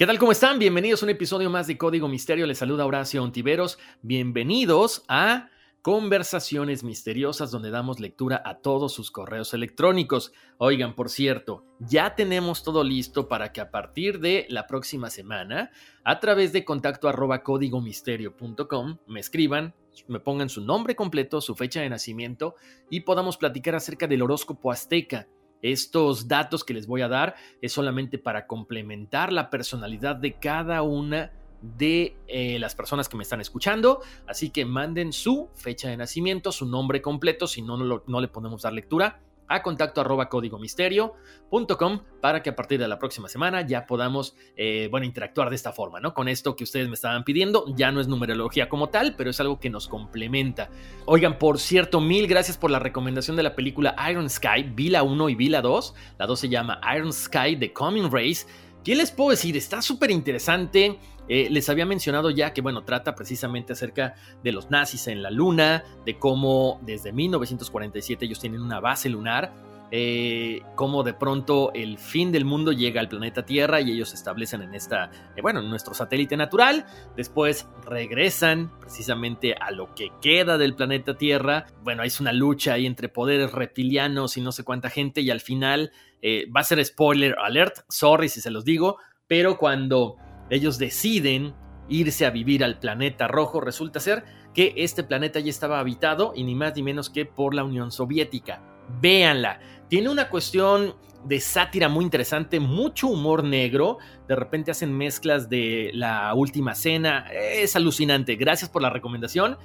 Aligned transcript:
¿Qué 0.00 0.06
tal? 0.06 0.18
¿Cómo 0.18 0.32
están? 0.32 0.58
Bienvenidos 0.58 1.02
a 1.02 1.04
un 1.04 1.10
episodio 1.10 1.50
más 1.50 1.66
de 1.66 1.76
Código 1.76 2.08
Misterio. 2.08 2.46
Les 2.46 2.56
saluda 2.56 2.86
Horacio 2.86 3.22
Ontiveros. 3.22 3.78
Bienvenidos 4.00 5.04
a 5.08 5.50
Conversaciones 5.82 6.82
Misteriosas, 6.82 7.50
donde 7.50 7.70
damos 7.70 8.00
lectura 8.00 8.40
a 8.42 8.60
todos 8.60 8.94
sus 8.94 9.10
correos 9.10 9.52
electrónicos. 9.52 10.32
Oigan, 10.56 10.94
por 10.94 11.10
cierto, 11.10 11.66
ya 11.80 12.14
tenemos 12.14 12.62
todo 12.62 12.82
listo 12.82 13.28
para 13.28 13.52
que 13.52 13.60
a 13.60 13.70
partir 13.70 14.20
de 14.20 14.46
la 14.48 14.66
próxima 14.66 15.10
semana, 15.10 15.70
a 16.02 16.18
través 16.18 16.54
de 16.54 16.64
contacto 16.64 17.06
arroba 17.06 17.42
códigomisterio.com, 17.42 18.96
me 19.06 19.20
escriban, 19.20 19.74
me 20.08 20.18
pongan 20.18 20.48
su 20.48 20.62
nombre 20.62 20.96
completo, 20.96 21.42
su 21.42 21.54
fecha 21.54 21.82
de 21.82 21.90
nacimiento 21.90 22.54
y 22.88 23.00
podamos 23.00 23.36
platicar 23.36 23.74
acerca 23.74 24.06
del 24.06 24.22
horóscopo 24.22 24.72
azteca. 24.72 25.28
Estos 25.62 26.28
datos 26.28 26.64
que 26.64 26.74
les 26.74 26.86
voy 26.86 27.02
a 27.02 27.08
dar 27.08 27.34
es 27.60 27.72
solamente 27.72 28.18
para 28.18 28.46
complementar 28.46 29.32
la 29.32 29.50
personalidad 29.50 30.16
de 30.16 30.34
cada 30.34 30.82
una 30.82 31.32
de 31.62 32.16
eh, 32.26 32.58
las 32.58 32.74
personas 32.74 33.08
que 33.08 33.16
me 33.16 33.22
están 33.22 33.40
escuchando. 33.40 34.00
Así 34.26 34.50
que 34.50 34.64
manden 34.64 35.12
su 35.12 35.50
fecha 35.54 35.88
de 35.88 35.96
nacimiento, 35.96 36.52
su 36.52 36.66
nombre 36.66 37.02
completo, 37.02 37.46
si 37.46 37.62
no, 37.62 37.76
no, 37.76 38.02
no 38.06 38.20
le 38.20 38.28
podemos 38.28 38.62
dar 38.62 38.72
lectura 38.72 39.20
a 39.50 39.62
contacto 39.62 40.00
arroba 40.00 40.28
códigomisterio.com 40.28 42.00
para 42.20 42.42
que 42.42 42.50
a 42.50 42.56
partir 42.56 42.78
de 42.78 42.88
la 42.88 42.98
próxima 42.98 43.28
semana 43.28 43.66
ya 43.66 43.84
podamos, 43.84 44.36
eh, 44.56 44.88
bueno, 44.90 45.04
interactuar 45.04 45.50
de 45.50 45.56
esta 45.56 45.72
forma, 45.72 46.00
¿no? 46.00 46.14
Con 46.14 46.28
esto 46.28 46.54
que 46.54 46.64
ustedes 46.64 46.88
me 46.88 46.94
estaban 46.94 47.24
pidiendo, 47.24 47.64
ya 47.74 47.90
no 47.90 48.00
es 48.00 48.06
numerología 48.06 48.68
como 48.68 48.88
tal, 48.90 49.16
pero 49.16 49.30
es 49.30 49.40
algo 49.40 49.58
que 49.58 49.68
nos 49.68 49.88
complementa. 49.88 50.70
Oigan, 51.04 51.36
por 51.38 51.58
cierto, 51.58 52.00
mil 52.00 52.28
gracias 52.28 52.56
por 52.56 52.70
la 52.70 52.78
recomendación 52.78 53.36
de 53.36 53.42
la 53.42 53.56
película 53.56 53.96
Iron 54.08 54.30
Sky, 54.30 54.62
vi 54.72 54.88
la 54.88 55.02
1 55.02 55.28
y 55.28 55.34
vi 55.34 55.48
la 55.48 55.60
2, 55.60 55.94
la 56.18 56.26
2 56.26 56.40
se 56.40 56.48
llama 56.48 56.80
Iron 56.96 57.12
Sky 57.12 57.56
The 57.58 57.72
Coming 57.72 58.10
Race. 58.10 58.46
¿Qué 58.84 58.94
les 58.94 59.10
puedo 59.10 59.30
decir? 59.30 59.56
Está 59.56 59.82
súper 59.82 60.10
interesante. 60.10 60.98
Eh, 61.32 61.46
les 61.48 61.68
había 61.68 61.86
mencionado 61.86 62.30
ya 62.30 62.52
que, 62.52 62.60
bueno, 62.60 62.82
trata 62.82 63.14
precisamente 63.14 63.72
acerca 63.72 64.16
de 64.42 64.50
los 64.50 64.68
nazis 64.68 65.06
en 65.06 65.22
la 65.22 65.30
Luna, 65.30 65.84
de 66.04 66.18
cómo 66.18 66.80
desde 66.82 67.12
1947 67.12 68.24
ellos 68.24 68.40
tienen 68.40 68.60
una 68.60 68.80
base 68.80 69.08
lunar, 69.08 69.54
eh, 69.92 70.60
cómo 70.74 71.04
de 71.04 71.14
pronto 71.14 71.70
el 71.72 71.98
fin 71.98 72.32
del 72.32 72.44
mundo 72.44 72.72
llega 72.72 73.00
al 73.00 73.08
planeta 73.08 73.44
Tierra 73.46 73.80
y 73.80 73.92
ellos 73.92 74.08
se 74.08 74.16
establecen 74.16 74.62
en 74.62 74.74
esta, 74.74 75.12
eh, 75.36 75.40
bueno, 75.40 75.60
en 75.60 75.70
nuestro 75.70 75.94
satélite 75.94 76.36
natural, 76.36 76.84
después 77.16 77.68
regresan 77.86 78.72
precisamente 78.80 79.54
a 79.54 79.70
lo 79.70 79.94
que 79.94 80.10
queda 80.20 80.58
del 80.58 80.74
planeta 80.74 81.16
Tierra, 81.16 81.66
bueno, 81.84 82.02
hay 82.02 82.10
una 82.18 82.32
lucha 82.32 82.72
ahí 82.72 82.86
entre 82.86 83.08
poderes 83.08 83.52
reptilianos 83.52 84.36
y 84.36 84.40
no 84.40 84.50
sé 84.50 84.64
cuánta 84.64 84.90
gente 84.90 85.20
y 85.20 85.30
al 85.30 85.40
final 85.40 85.92
va 86.24 86.60
a 86.60 86.64
ser 86.64 86.84
spoiler 86.84 87.36
alert, 87.38 87.78
sorry 87.88 88.28
si 88.28 88.40
se 88.40 88.50
los 88.50 88.64
digo, 88.64 88.98
pero 89.26 89.56
cuando 89.56 90.16
ellos 90.50 90.78
deciden 90.78 91.54
irse 91.88 92.26
a 92.26 92.30
vivir 92.30 92.64
al 92.64 92.78
planeta 92.78 93.28
rojo. 93.28 93.60
Resulta 93.60 94.00
ser 94.00 94.24
que 94.54 94.74
este 94.76 95.04
planeta 95.04 95.40
ya 95.40 95.50
estaba 95.50 95.78
habitado 95.78 96.32
y 96.34 96.44
ni 96.44 96.54
más 96.54 96.74
ni 96.76 96.82
menos 96.82 97.10
que 97.10 97.26
por 97.26 97.54
la 97.54 97.64
Unión 97.64 97.90
Soviética. 97.90 98.62
Véanla. 99.00 99.60
Tiene 99.88 100.08
una 100.08 100.28
cuestión 100.28 100.94
de 101.24 101.40
sátira 101.40 101.88
muy 101.88 102.04
interesante, 102.04 102.60
mucho 102.60 103.08
humor 103.08 103.44
negro. 103.44 103.98
De 104.26 104.36
repente 104.36 104.70
hacen 104.70 104.96
mezclas 104.96 105.48
de 105.48 105.90
la 105.94 106.32
última 106.34 106.74
cena. 106.74 107.26
Es 107.32 107.76
alucinante. 107.76 108.36
Gracias 108.36 108.70
por 108.70 108.82
la 108.82 108.90
recomendación. 108.90 109.58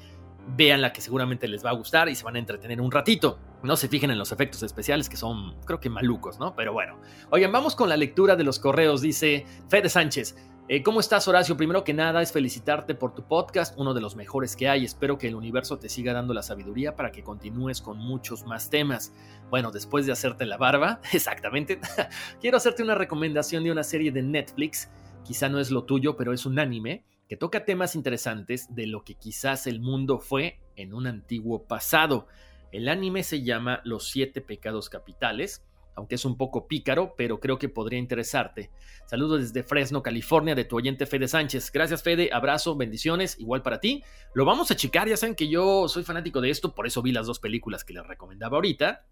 Véanla 0.48 0.94
que 0.94 1.02
seguramente 1.02 1.48
les 1.48 1.66
va 1.66 1.72
a 1.72 1.74
gustar 1.74 2.08
y 2.08 2.16
se 2.16 2.24
van 2.24 2.36
a 2.36 2.40
entretener 2.40 2.80
un 2.80 2.92
ratito. 2.92 3.40
No 3.64 3.76
se 3.78 3.88
fijen 3.88 4.12
en 4.12 4.20
los 4.20 4.32
efectos 4.32 4.62
especiales 4.62 5.10
que 5.10 5.18
son, 5.18 5.60
creo 5.66 5.80
que 5.80 5.90
malucos, 5.90 6.40
¿no? 6.40 6.56
Pero 6.56 6.74
bueno. 6.74 7.00
Oigan, 7.32 7.52
vamos 7.52 7.76
con 7.76 7.90
la 7.90 7.98
lectura 7.98 8.36
de 8.36 8.44
los 8.44 8.60
correos. 8.60 9.02
Dice 9.02 9.46
Fede 9.70 9.90
Sánchez. 9.90 10.36
Eh, 10.68 10.82
¿Cómo 10.82 11.00
estás, 11.00 11.28
Horacio? 11.28 11.56
Primero 11.56 11.84
que 11.84 11.94
nada, 11.94 12.24
es 12.24 12.32
felicitarte 12.32 12.96
por 12.96 13.14
tu 13.14 13.22
podcast, 13.28 13.78
uno 13.78 13.94
de 13.94 14.02
los 14.02 14.16
mejores 14.16 14.56
que 14.56 14.68
hay. 14.68 14.84
Espero 14.84 15.20
que 15.20 15.28
el 15.28 15.36
universo 15.36 15.78
te 15.78 15.90
siga 15.90 16.12
dando 16.12 16.34
la 16.34 16.42
sabiduría 16.42 16.96
para 16.96 17.12
que 17.12 17.24
continúes 17.24 17.82
con 17.82 18.00
muchos 18.00 18.48
más 18.48 18.72
temas. 18.72 19.14
Bueno, 19.52 19.70
después 19.70 20.08
de 20.08 20.12
hacerte 20.12 20.44
la 20.48 20.58
barba, 20.58 21.02
exactamente, 21.14 21.80
quiero 22.42 22.58
hacerte 22.58 22.82
una 22.82 22.96
recomendación 22.96 23.64
de 23.64 23.72
una 23.72 23.84
serie 23.84 24.12
de 24.12 24.24
Netflix. 24.24 24.90
Quizá 25.24 25.50
no 25.50 25.60
es 25.60 25.70
lo 25.70 25.84
tuyo, 25.84 26.18
pero 26.18 26.34
es 26.34 26.48
un 26.48 26.58
anime 26.58 27.06
que 27.30 27.38
toca 27.38 27.64
temas 27.64 27.94
interesantes 27.94 28.74
de 28.74 28.88
lo 28.88 29.04
que 29.04 29.14
quizás 29.14 29.68
el 29.68 29.80
mundo 29.80 30.18
fue 30.18 30.62
en 30.76 30.96
un 30.96 31.06
antiguo 31.06 31.68
pasado. 31.68 32.26
El 32.72 32.90
anime 32.90 33.22
se 33.22 33.44
llama 33.44 33.82
Los 33.84 34.10
siete 34.10 34.42
pecados 34.42 34.90
capitales 34.90 35.64
aunque 35.96 36.16
es 36.16 36.26
un 36.26 36.38
poco 36.38 36.68
pícaro, 36.68 37.16
pero 37.18 37.40
creo 37.40 37.58
que 37.58 37.70
podría 37.70 38.00
interesarte. 38.00 38.70
Saludos 39.06 39.42
desde 39.42 39.64
Fresno, 39.64 40.04
California, 40.04 40.56
de 40.56 40.66
tu 40.66 40.76
oyente 40.76 41.06
Fede 41.06 41.28
Sánchez. 41.28 41.72
Gracias, 41.72 42.04
Fede. 42.04 42.30
Abrazo, 42.34 42.76
bendiciones, 42.76 43.40
igual 43.40 43.62
para 43.62 43.80
ti. 43.80 44.04
Lo 44.34 44.46
vamos 44.46 44.72
a 44.72 44.76
checar, 44.76 45.08
ya 45.08 45.18
saben 45.18 45.36
que 45.36 45.48
yo 45.48 45.88
soy 45.88 46.04
fanático 46.04 46.42
de 46.42 46.50
esto, 46.50 46.76
por 46.76 46.86
eso 46.88 47.02
vi 47.02 47.12
las 47.12 47.28
dos 47.28 47.40
películas 47.40 47.84
que 47.84 47.94
les 47.94 48.06
recomendaba 48.06 48.58
ahorita. 48.58 49.06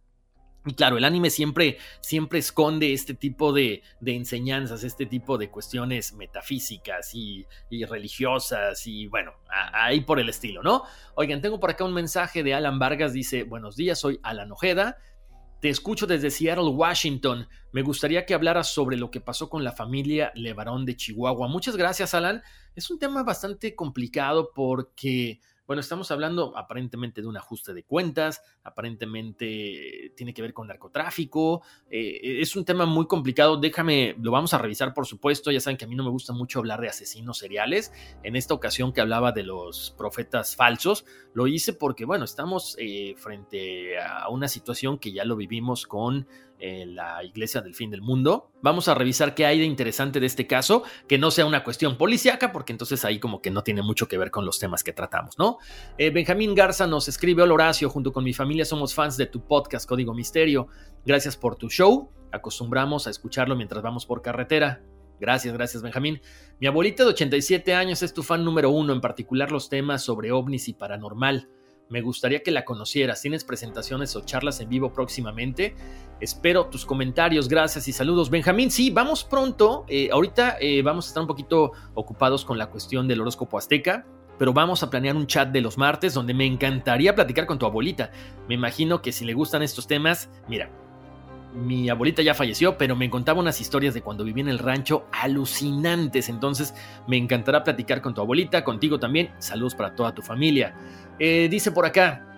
Y 0.65 0.75
claro, 0.75 0.97
el 0.97 1.03
anime 1.03 1.29
siempre, 1.29 1.77
siempre 1.99 2.39
esconde 2.39 2.93
este 2.93 3.13
tipo 3.13 3.51
de, 3.51 3.83
enseñanzas, 4.05 4.85
este 4.85 5.05
tipo 5.05 5.37
de 5.37 5.49
cuestiones 5.49 6.13
metafísicas 6.13 7.13
y, 7.13 7.45
y, 7.69 7.83
religiosas 7.83 8.87
y 8.87 9.07
bueno, 9.07 9.33
ahí 9.73 10.01
por 10.01 10.21
el 10.21 10.29
estilo, 10.29 10.63
¿no? 10.63 10.83
Oigan, 11.15 11.41
tengo 11.41 11.59
por 11.59 11.71
acá 11.71 11.83
un 11.83 11.93
mensaje 11.93 12.43
de 12.43 12.53
Alan 12.53 12.79
Vargas, 12.79 13.11
dice, 13.11 13.43
buenos 13.43 13.75
días, 13.75 13.99
soy 13.99 14.21
Alan 14.23 14.53
Ojeda, 14.53 14.97
te 15.63 15.69
escucho 15.69 16.05
desde 16.05 16.29
Seattle, 16.29 16.71
Washington. 16.71 17.47
Me 17.71 17.83
gustaría 17.83 18.25
que 18.25 18.33
hablaras 18.33 18.67
sobre 18.67 18.97
lo 18.97 19.09
que 19.09 19.21
pasó 19.21 19.49
con 19.49 19.63
la 19.63 19.71
familia 19.71 20.29
Levarón 20.35 20.83
de 20.83 20.97
Chihuahua. 20.97 21.47
Muchas 21.47 21.77
gracias, 21.77 22.13
Alan. 22.13 22.43
Es 22.75 22.91
un 22.91 22.99
tema 22.99 23.23
bastante 23.23 23.73
complicado 23.73 24.51
porque 24.53 25.39
bueno, 25.65 25.79
estamos 25.79 26.11
hablando 26.11 26.57
aparentemente 26.57 27.21
de 27.21 27.27
un 27.27 27.37
ajuste 27.37 27.73
de 27.73 27.83
cuentas, 27.83 28.41
aparentemente 28.63 30.13
tiene 30.15 30.33
que 30.33 30.41
ver 30.41 30.53
con 30.53 30.67
narcotráfico, 30.67 31.61
eh, 31.89 32.41
es 32.41 32.55
un 32.55 32.65
tema 32.65 32.85
muy 32.85 33.07
complicado, 33.07 33.57
déjame, 33.57 34.15
lo 34.19 34.31
vamos 34.31 34.53
a 34.53 34.57
revisar 34.57 34.93
por 34.93 35.05
supuesto, 35.05 35.51
ya 35.51 35.59
saben 35.59 35.77
que 35.77 35.85
a 35.85 35.87
mí 35.87 35.95
no 35.95 36.03
me 36.03 36.09
gusta 36.09 36.33
mucho 36.33 36.59
hablar 36.59 36.81
de 36.81 36.89
asesinos 36.89 37.37
seriales, 37.37 37.91
en 38.23 38.35
esta 38.35 38.53
ocasión 38.53 38.93
que 38.93 39.01
hablaba 39.01 39.31
de 39.31 39.43
los 39.43 39.91
profetas 39.97 40.55
falsos, 40.55 41.05
lo 41.33 41.47
hice 41.47 41.73
porque, 41.73 42.05
bueno, 42.05 42.25
estamos 42.25 42.75
eh, 42.79 43.15
frente 43.17 43.99
a 43.99 44.29
una 44.29 44.47
situación 44.47 44.97
que 44.97 45.11
ya 45.11 45.25
lo 45.25 45.35
vivimos 45.35 45.87
con 45.87 46.27
en 46.63 46.95
la 46.95 47.21
iglesia 47.25 47.59
del 47.59 47.75
fin 47.75 47.91
del 47.91 48.01
mundo. 48.01 48.49
Vamos 48.61 48.87
a 48.87 48.95
revisar 48.95 49.35
qué 49.35 49.45
hay 49.45 49.59
de 49.59 49.65
interesante 49.65 50.21
de 50.21 50.25
este 50.25 50.47
caso, 50.47 50.83
que 51.09 51.17
no 51.17 51.29
sea 51.29 51.45
una 51.45 51.61
cuestión 51.61 51.97
policíaca, 51.97 52.53
porque 52.53 52.71
entonces 52.71 53.03
ahí 53.03 53.19
como 53.19 53.41
que 53.41 53.51
no 53.51 53.63
tiene 53.63 53.81
mucho 53.81 54.07
que 54.07 54.17
ver 54.17 54.31
con 54.31 54.45
los 54.45 54.59
temas 54.59 54.81
que 54.81 54.93
tratamos, 54.93 55.37
¿no? 55.37 55.57
Eh, 55.97 56.09
Benjamín 56.09 56.55
Garza 56.55 56.87
nos 56.87 57.09
escribe, 57.09 57.43
hola 57.43 57.53
Horacio, 57.53 57.89
junto 57.89 58.13
con 58.13 58.23
mi 58.23 58.33
familia 58.33 58.63
somos 58.63 58.93
fans 58.93 59.17
de 59.17 59.25
tu 59.25 59.45
podcast 59.45 59.87
Código 59.89 60.13
Misterio. 60.13 60.69
Gracias 61.05 61.35
por 61.35 61.57
tu 61.57 61.69
show. 61.69 62.09
Acostumbramos 62.31 63.07
a 63.07 63.09
escucharlo 63.09 63.57
mientras 63.57 63.83
vamos 63.83 64.05
por 64.05 64.21
carretera. 64.21 64.81
Gracias, 65.19 65.53
gracias 65.53 65.83
Benjamín. 65.83 66.21
Mi 66.61 66.67
abuelita 66.67 67.03
de 67.03 67.09
87 67.09 67.73
años 67.73 68.03
es 68.03 68.13
tu 68.13 68.23
fan 68.23 68.45
número 68.45 68.69
uno, 68.69 68.93
en 68.93 69.01
particular 69.01 69.51
los 69.51 69.67
temas 69.67 70.01
sobre 70.01 70.31
ovnis 70.31 70.69
y 70.69 70.73
paranormal. 70.73 71.49
Me 71.89 72.01
gustaría 72.01 72.41
que 72.41 72.51
la 72.51 72.65
conocieras. 72.65 73.21
¿Tienes 73.21 73.43
presentaciones 73.43 74.15
o 74.15 74.21
charlas 74.21 74.59
en 74.59 74.69
vivo 74.69 74.93
próximamente? 74.93 75.75
Espero 76.19 76.67
tus 76.67 76.85
comentarios. 76.85 77.47
Gracias 77.47 77.87
y 77.87 77.93
saludos. 77.93 78.29
Benjamín, 78.29 78.71
sí, 78.71 78.89
vamos 78.89 79.23
pronto. 79.23 79.85
Eh, 79.87 80.09
ahorita 80.11 80.57
eh, 80.59 80.81
vamos 80.81 81.05
a 81.05 81.07
estar 81.09 81.21
un 81.21 81.27
poquito 81.27 81.71
ocupados 81.93 82.45
con 82.45 82.57
la 82.57 82.69
cuestión 82.69 83.07
del 83.07 83.21
horóscopo 83.21 83.57
azteca 83.57 84.05
pero 84.37 84.53
vamos 84.53 84.83
a 84.83 84.89
planear 84.89 85.15
un 85.15 85.27
chat 85.27 85.49
de 85.49 85.61
los 85.61 85.77
martes 85.77 86.13
donde 86.13 86.33
me 86.33 86.45
encantaría 86.45 87.15
platicar 87.15 87.45
con 87.45 87.59
tu 87.59 87.65
abuelita. 87.65 88.11
Me 88.47 88.55
imagino 88.55 89.01
que 89.01 89.11
si 89.11 89.25
le 89.25 89.33
gustan 89.33 89.61
estos 89.61 89.87
temas, 89.87 90.29
mira, 90.47 90.71
mi 91.53 91.89
abuelita 91.89 92.21
ya 92.21 92.33
falleció, 92.33 92.77
pero 92.77 92.95
me 92.95 93.09
contaba 93.09 93.39
unas 93.39 93.61
historias 93.61 93.93
de 93.93 94.01
cuando 94.01 94.23
vivía 94.23 94.43
en 94.43 94.49
el 94.49 94.59
rancho 94.59 95.05
alucinantes. 95.11 96.29
Entonces 96.29 96.73
me 97.07 97.17
encantará 97.17 97.63
platicar 97.63 98.01
con 98.01 98.13
tu 98.13 98.21
abuelita, 98.21 98.63
contigo 98.63 98.99
también. 98.99 99.31
Saludos 99.39 99.75
para 99.75 99.95
toda 99.95 100.13
tu 100.13 100.21
familia. 100.21 100.75
Eh, 101.19 101.47
dice 101.49 101.71
por 101.71 101.85
acá. 101.85 102.29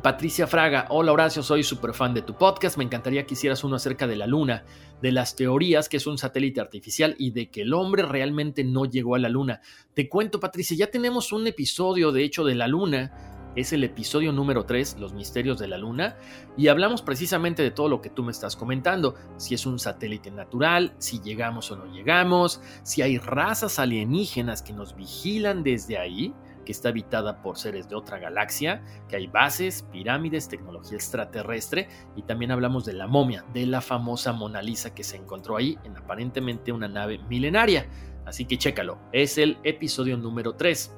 Patricia 0.00 0.46
Fraga, 0.46 0.86
hola 0.88 1.12
Horacio, 1.12 1.42
soy 1.42 1.62
súper 1.62 1.92
fan 1.92 2.14
de 2.14 2.22
tu 2.22 2.34
podcast, 2.34 2.78
me 2.78 2.84
encantaría 2.84 3.26
que 3.26 3.34
hicieras 3.34 3.62
uno 3.62 3.76
acerca 3.76 4.06
de 4.06 4.16
la 4.16 4.26
Luna, 4.26 4.64
de 5.02 5.12
las 5.12 5.36
teorías 5.36 5.90
que 5.90 5.98
es 5.98 6.06
un 6.06 6.16
satélite 6.16 6.62
artificial 6.62 7.14
y 7.18 7.32
de 7.32 7.50
que 7.50 7.60
el 7.60 7.74
hombre 7.74 8.02
realmente 8.02 8.64
no 8.64 8.86
llegó 8.86 9.16
a 9.16 9.18
la 9.18 9.28
Luna. 9.28 9.60
Te 9.92 10.08
cuento 10.08 10.40
Patricia, 10.40 10.76
ya 10.76 10.90
tenemos 10.90 11.30
un 11.30 11.46
episodio 11.46 12.10
de 12.10 12.24
hecho 12.24 12.42
de 12.42 12.54
la 12.54 12.68
Luna, 12.68 13.41
es 13.56 13.72
el 13.72 13.84
episodio 13.84 14.32
número 14.32 14.64
3, 14.64 14.96
Los 14.98 15.12
Misterios 15.12 15.58
de 15.58 15.68
la 15.68 15.78
Luna, 15.78 16.16
y 16.56 16.68
hablamos 16.68 17.02
precisamente 17.02 17.62
de 17.62 17.70
todo 17.70 17.88
lo 17.88 18.00
que 18.00 18.10
tú 18.10 18.22
me 18.22 18.32
estás 18.32 18.56
comentando, 18.56 19.14
si 19.36 19.54
es 19.54 19.66
un 19.66 19.78
satélite 19.78 20.30
natural, 20.30 20.94
si 20.98 21.20
llegamos 21.20 21.70
o 21.70 21.76
no 21.76 21.86
llegamos, 21.86 22.60
si 22.82 23.02
hay 23.02 23.18
razas 23.18 23.78
alienígenas 23.78 24.62
que 24.62 24.72
nos 24.72 24.96
vigilan 24.96 25.62
desde 25.62 25.98
ahí, 25.98 26.34
que 26.64 26.72
está 26.72 26.90
habitada 26.90 27.42
por 27.42 27.58
seres 27.58 27.88
de 27.88 27.96
otra 27.96 28.18
galaxia, 28.18 28.84
que 29.08 29.16
hay 29.16 29.26
bases, 29.26 29.82
pirámides, 29.92 30.48
tecnología 30.48 30.96
extraterrestre, 30.96 31.88
y 32.16 32.22
también 32.22 32.52
hablamos 32.52 32.84
de 32.84 32.92
la 32.92 33.06
momia, 33.06 33.44
de 33.52 33.66
la 33.66 33.80
famosa 33.80 34.32
Mona 34.32 34.62
Lisa 34.62 34.94
que 34.94 35.04
se 35.04 35.16
encontró 35.16 35.56
ahí 35.56 35.78
en 35.84 35.96
aparentemente 35.96 36.72
una 36.72 36.88
nave 36.88 37.18
milenaria. 37.28 37.86
Así 38.24 38.44
que 38.44 38.58
chécalo, 38.58 38.98
es 39.12 39.38
el 39.38 39.58
episodio 39.64 40.16
número 40.16 40.54
3. 40.54 40.94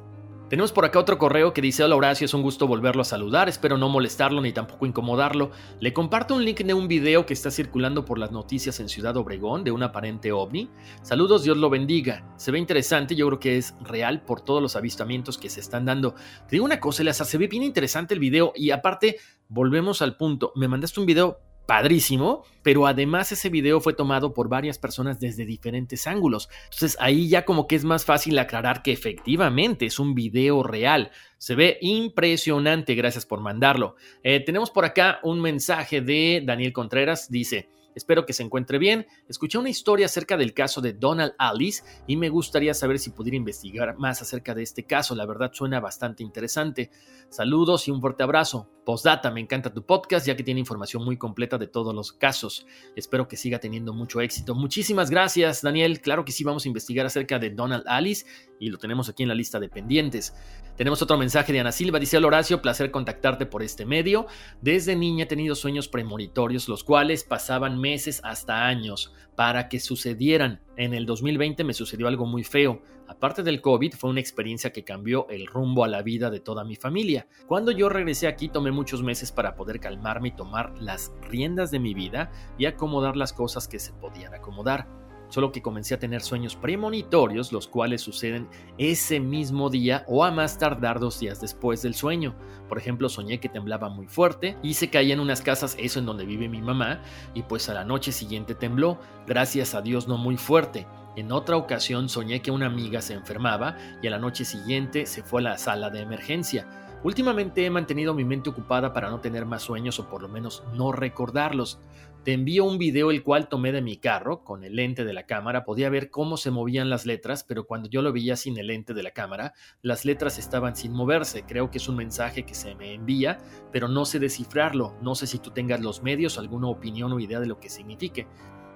Tenemos 0.54 0.70
por 0.70 0.84
acá 0.84 1.00
otro 1.00 1.18
correo 1.18 1.52
que 1.52 1.60
dice, 1.60 1.82
hola 1.82 1.96
Horacio, 1.96 2.26
es 2.26 2.32
un 2.32 2.42
gusto 2.42 2.68
volverlo 2.68 3.02
a 3.02 3.04
saludar, 3.04 3.48
espero 3.48 3.76
no 3.76 3.88
molestarlo 3.88 4.40
ni 4.40 4.52
tampoco 4.52 4.86
incomodarlo. 4.86 5.50
Le 5.80 5.92
comparto 5.92 6.36
un 6.36 6.44
link 6.44 6.60
de 6.60 6.74
un 6.74 6.86
video 6.86 7.26
que 7.26 7.32
está 7.32 7.50
circulando 7.50 8.04
por 8.04 8.20
las 8.20 8.30
noticias 8.30 8.78
en 8.78 8.88
Ciudad 8.88 9.16
Obregón 9.16 9.64
de 9.64 9.72
un 9.72 9.82
aparente 9.82 10.30
ovni. 10.30 10.70
Saludos, 11.02 11.42
Dios 11.42 11.56
lo 11.56 11.70
bendiga. 11.70 12.32
Se 12.36 12.52
ve 12.52 12.60
interesante, 12.60 13.16
yo 13.16 13.26
creo 13.26 13.40
que 13.40 13.56
es 13.56 13.74
real 13.80 14.22
por 14.22 14.42
todos 14.42 14.62
los 14.62 14.76
avistamientos 14.76 15.38
que 15.38 15.50
se 15.50 15.58
están 15.58 15.86
dando. 15.86 16.14
Te 16.46 16.50
digo 16.52 16.64
una 16.64 16.78
cosa, 16.78 17.02
Eleazar, 17.02 17.26
se 17.26 17.36
ve 17.36 17.48
bien 17.48 17.64
interesante 17.64 18.14
el 18.14 18.20
video 18.20 18.52
y 18.54 18.70
aparte, 18.70 19.16
volvemos 19.48 20.02
al 20.02 20.16
punto, 20.16 20.52
me 20.54 20.68
mandaste 20.68 21.00
un 21.00 21.06
video 21.06 21.40
padrísimo, 21.66 22.44
pero 22.62 22.86
además 22.86 23.32
ese 23.32 23.48
video 23.48 23.80
fue 23.80 23.94
tomado 23.94 24.34
por 24.34 24.48
varias 24.48 24.78
personas 24.78 25.20
desde 25.20 25.46
diferentes 25.46 26.06
ángulos. 26.06 26.48
Entonces 26.64 26.96
ahí 27.00 27.28
ya 27.28 27.44
como 27.44 27.66
que 27.66 27.76
es 27.76 27.84
más 27.84 28.04
fácil 28.04 28.38
aclarar 28.38 28.82
que 28.82 28.92
efectivamente 28.92 29.86
es 29.86 29.98
un 29.98 30.14
video 30.14 30.62
real. 30.62 31.10
Se 31.38 31.54
ve 31.54 31.78
impresionante, 31.80 32.94
gracias 32.94 33.26
por 33.26 33.40
mandarlo. 33.40 33.96
Eh, 34.22 34.40
tenemos 34.40 34.70
por 34.70 34.84
acá 34.84 35.20
un 35.22 35.40
mensaje 35.40 36.00
de 36.00 36.42
Daniel 36.44 36.72
Contreras, 36.72 37.30
dice... 37.30 37.68
Espero 37.94 38.26
que 38.26 38.32
se 38.32 38.42
encuentre 38.42 38.78
bien. 38.78 39.06
Escuché 39.28 39.58
una 39.58 39.70
historia 39.70 40.06
acerca 40.06 40.36
del 40.36 40.54
caso 40.54 40.80
de 40.80 40.92
Donald 40.92 41.34
Alice 41.38 41.82
y 42.06 42.16
me 42.16 42.28
gustaría 42.28 42.74
saber 42.74 42.98
si 42.98 43.10
pudiera 43.10 43.36
investigar 43.36 43.96
más 43.98 44.22
acerca 44.22 44.54
de 44.54 44.62
este 44.62 44.84
caso. 44.84 45.14
La 45.14 45.26
verdad 45.26 45.50
suena 45.52 45.80
bastante 45.80 46.22
interesante. 46.22 46.90
Saludos 47.28 47.88
y 47.88 47.90
un 47.90 48.00
fuerte 48.00 48.22
abrazo. 48.22 48.70
Postdata, 48.84 49.30
me 49.30 49.40
encanta 49.40 49.72
tu 49.72 49.84
podcast 49.84 50.26
ya 50.26 50.36
que 50.36 50.42
tiene 50.42 50.60
información 50.60 51.04
muy 51.04 51.16
completa 51.16 51.56
de 51.56 51.66
todos 51.66 51.94
los 51.94 52.12
casos. 52.12 52.66
Espero 52.96 53.28
que 53.28 53.36
siga 53.36 53.58
teniendo 53.58 53.94
mucho 53.94 54.20
éxito. 54.20 54.54
Muchísimas 54.54 55.10
gracias, 55.10 55.62
Daniel. 55.62 56.00
Claro 56.00 56.24
que 56.24 56.32
sí, 56.32 56.44
vamos 56.44 56.64
a 56.64 56.68
investigar 56.68 57.06
acerca 57.06 57.38
de 57.38 57.50
Donald 57.50 57.84
Alice 57.86 58.26
y 58.60 58.68
lo 58.68 58.78
tenemos 58.78 59.08
aquí 59.08 59.22
en 59.22 59.30
la 59.30 59.34
lista 59.34 59.58
de 59.58 59.68
pendientes. 59.68 60.34
Tenemos 60.76 61.00
otro 61.02 61.16
mensaje 61.16 61.52
de 61.52 61.60
Ana 61.60 61.72
Silva. 61.72 61.98
Dice 61.98 62.18
Horacio, 62.18 62.60
placer 62.60 62.90
contactarte 62.90 63.46
por 63.46 63.62
este 63.62 63.86
medio. 63.86 64.26
Desde 64.60 64.96
niña 64.96 65.24
he 65.24 65.28
tenido 65.28 65.54
sueños 65.54 65.88
premonitorios, 65.88 66.68
los 66.68 66.82
cuales 66.82 67.24
pasaban 67.24 67.80
meses 67.84 68.22
hasta 68.24 68.66
años 68.66 69.12
para 69.36 69.68
que 69.68 69.78
sucedieran. 69.78 70.62
En 70.78 70.94
el 70.94 71.04
2020 71.04 71.64
me 71.64 71.74
sucedió 71.74 72.08
algo 72.08 72.24
muy 72.24 72.42
feo. 72.42 72.80
Aparte 73.06 73.42
del 73.42 73.60
COVID, 73.60 73.92
fue 73.92 74.08
una 74.08 74.20
experiencia 74.20 74.72
que 74.72 74.84
cambió 74.84 75.28
el 75.28 75.46
rumbo 75.46 75.84
a 75.84 75.88
la 75.88 76.00
vida 76.00 76.30
de 76.30 76.40
toda 76.40 76.64
mi 76.64 76.76
familia. 76.76 77.26
Cuando 77.46 77.72
yo 77.72 77.90
regresé 77.90 78.26
aquí 78.26 78.48
tomé 78.48 78.70
muchos 78.70 79.02
meses 79.02 79.32
para 79.32 79.54
poder 79.54 79.80
calmarme 79.80 80.28
y 80.28 80.36
tomar 80.36 80.72
las 80.80 81.12
riendas 81.28 81.70
de 81.70 81.78
mi 81.78 81.92
vida 81.92 82.30
y 82.56 82.64
acomodar 82.64 83.18
las 83.18 83.34
cosas 83.34 83.68
que 83.68 83.78
se 83.78 83.92
podían 83.92 84.32
acomodar 84.32 85.03
solo 85.34 85.50
que 85.50 85.62
comencé 85.62 85.94
a 85.94 85.98
tener 85.98 86.22
sueños 86.22 86.54
premonitorios, 86.54 87.50
los 87.50 87.66
cuales 87.66 88.02
suceden 88.02 88.46
ese 88.78 89.18
mismo 89.18 89.68
día 89.68 90.04
o 90.06 90.22
a 90.24 90.30
más 90.30 90.58
tardar 90.60 91.00
dos 91.00 91.18
días 91.18 91.40
después 91.40 91.82
del 91.82 91.96
sueño. 91.96 92.36
Por 92.68 92.78
ejemplo, 92.78 93.08
soñé 93.08 93.40
que 93.40 93.48
temblaba 93.48 93.88
muy 93.88 94.06
fuerte 94.06 94.56
y 94.62 94.74
se 94.74 94.90
caía 94.90 95.12
en 95.12 95.18
unas 95.18 95.42
casas, 95.42 95.76
eso 95.80 95.98
en 95.98 96.06
donde 96.06 96.24
vive 96.24 96.48
mi 96.48 96.62
mamá, 96.62 97.00
y 97.34 97.42
pues 97.42 97.68
a 97.68 97.74
la 97.74 97.84
noche 97.84 98.12
siguiente 98.12 98.54
tembló, 98.54 99.00
gracias 99.26 99.74
a 99.74 99.82
Dios 99.82 100.06
no 100.06 100.18
muy 100.18 100.36
fuerte. 100.36 100.86
En 101.16 101.32
otra 101.32 101.56
ocasión 101.56 102.08
soñé 102.08 102.40
que 102.40 102.52
una 102.52 102.66
amiga 102.66 103.02
se 103.02 103.14
enfermaba 103.14 103.76
y 104.02 104.06
a 104.06 104.10
la 104.10 104.20
noche 104.20 104.44
siguiente 104.44 105.04
se 105.04 105.24
fue 105.24 105.40
a 105.40 105.44
la 105.44 105.58
sala 105.58 105.90
de 105.90 106.00
emergencia. 106.00 106.68
Últimamente 107.04 107.66
he 107.66 107.68
mantenido 107.68 108.14
mi 108.14 108.24
mente 108.24 108.48
ocupada 108.48 108.94
para 108.94 109.10
no 109.10 109.20
tener 109.20 109.44
más 109.44 109.62
sueños 109.62 110.00
o 110.00 110.08
por 110.08 110.22
lo 110.22 110.28
menos 110.30 110.64
no 110.72 110.90
recordarlos. 110.90 111.78
Te 112.24 112.32
envío 112.32 112.64
un 112.64 112.78
video 112.78 113.10
el 113.10 113.22
cual 113.22 113.50
tomé 113.50 113.72
de 113.72 113.82
mi 113.82 113.98
carro 113.98 114.42
con 114.42 114.64
el 114.64 114.76
lente 114.76 115.04
de 115.04 115.12
la 115.12 115.26
cámara. 115.26 115.66
Podía 115.66 115.90
ver 115.90 116.08
cómo 116.08 116.38
se 116.38 116.50
movían 116.50 116.88
las 116.88 117.04
letras, 117.04 117.44
pero 117.44 117.66
cuando 117.66 117.90
yo 117.90 118.00
lo 118.00 118.10
veía 118.10 118.36
sin 118.36 118.56
el 118.56 118.68
lente 118.68 118.94
de 118.94 119.02
la 119.02 119.10
cámara, 119.10 119.52
las 119.82 120.06
letras 120.06 120.38
estaban 120.38 120.76
sin 120.76 120.92
moverse. 120.92 121.44
Creo 121.46 121.70
que 121.70 121.76
es 121.76 121.86
un 121.90 121.96
mensaje 121.96 122.46
que 122.46 122.54
se 122.54 122.74
me 122.74 122.94
envía, 122.94 123.36
pero 123.70 123.86
no 123.86 124.06
sé 124.06 124.18
descifrarlo. 124.18 124.96
No 125.02 125.14
sé 125.14 125.26
si 125.26 125.38
tú 125.38 125.50
tengas 125.50 125.82
los 125.82 126.02
medios, 126.02 126.38
alguna 126.38 126.68
opinión 126.68 127.12
o 127.12 127.20
idea 127.20 127.38
de 127.38 127.46
lo 127.46 127.60
que 127.60 127.68
signifique. 127.68 128.26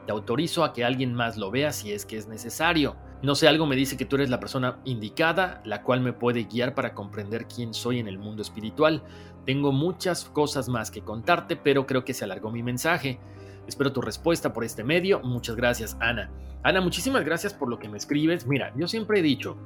Te 0.04 0.12
autorizo 0.12 0.64
a 0.64 0.74
que 0.74 0.84
alguien 0.84 1.14
más 1.14 1.38
lo 1.38 1.50
vea 1.50 1.72
si 1.72 1.92
es 1.92 2.04
que 2.04 2.18
es 2.18 2.28
necesario. 2.28 2.94
No 3.20 3.34
sé, 3.34 3.48
algo 3.48 3.66
me 3.66 3.74
dice 3.74 3.96
que 3.96 4.04
tú 4.04 4.14
eres 4.14 4.30
la 4.30 4.38
persona 4.38 4.78
indicada, 4.84 5.60
la 5.64 5.82
cual 5.82 6.00
me 6.00 6.12
puede 6.12 6.44
guiar 6.44 6.74
para 6.74 6.94
comprender 6.94 7.46
quién 7.48 7.74
soy 7.74 7.98
en 7.98 8.06
el 8.06 8.16
mundo 8.16 8.42
espiritual. 8.42 9.02
Tengo 9.44 9.72
muchas 9.72 10.24
cosas 10.26 10.68
más 10.68 10.92
que 10.92 11.02
contarte, 11.02 11.56
pero 11.56 11.84
creo 11.84 12.04
que 12.04 12.14
se 12.14 12.24
alargó 12.24 12.52
mi 12.52 12.62
mensaje. 12.62 13.18
Espero 13.66 13.92
tu 13.92 14.00
respuesta 14.00 14.52
por 14.52 14.62
este 14.62 14.84
medio. 14.84 15.20
Muchas 15.20 15.56
gracias, 15.56 15.96
Ana. 16.00 16.30
Ana, 16.62 16.80
muchísimas 16.80 17.24
gracias 17.24 17.52
por 17.52 17.68
lo 17.68 17.78
que 17.80 17.88
me 17.88 17.98
escribes. 17.98 18.46
Mira, 18.46 18.72
yo 18.76 18.86
siempre 18.86 19.18
he 19.18 19.22
dicho, 19.22 19.56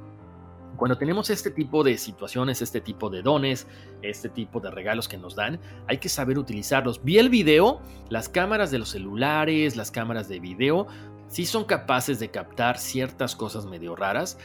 cuando 0.75 0.97
tenemos 0.97 1.29
este 1.29 1.51
tipo 1.51 1.83
de 1.83 1.97
situaciones, 1.97 2.61
este 2.61 2.81
tipo 2.81 3.09
de 3.09 3.21
dones, 3.21 3.67
este 4.01 4.29
tipo 4.29 4.59
de 4.59 4.71
regalos 4.71 5.07
que 5.07 5.17
nos 5.17 5.35
dan, 5.35 5.59
hay 5.87 5.99
que 5.99 6.09
saber 6.09 6.39
utilizarlos. 6.39 7.03
Vi 7.03 7.19
el 7.19 7.29
video, 7.29 7.81
las 8.09 8.29
cámaras 8.29 8.71
de 8.71 8.79
los 8.79 8.89
celulares, 8.89 9.75
las 9.75 9.91
cámaras 9.91 10.27
de 10.27 10.39
video, 10.39 10.87
sí 11.33 11.47
son 11.47 11.65
capaces 11.65 12.19
de 12.19 12.29
captar 12.29 12.77
ciertas 12.77 13.35
cosas 13.35 13.65
medio 13.65 13.95
raras. 13.95 14.37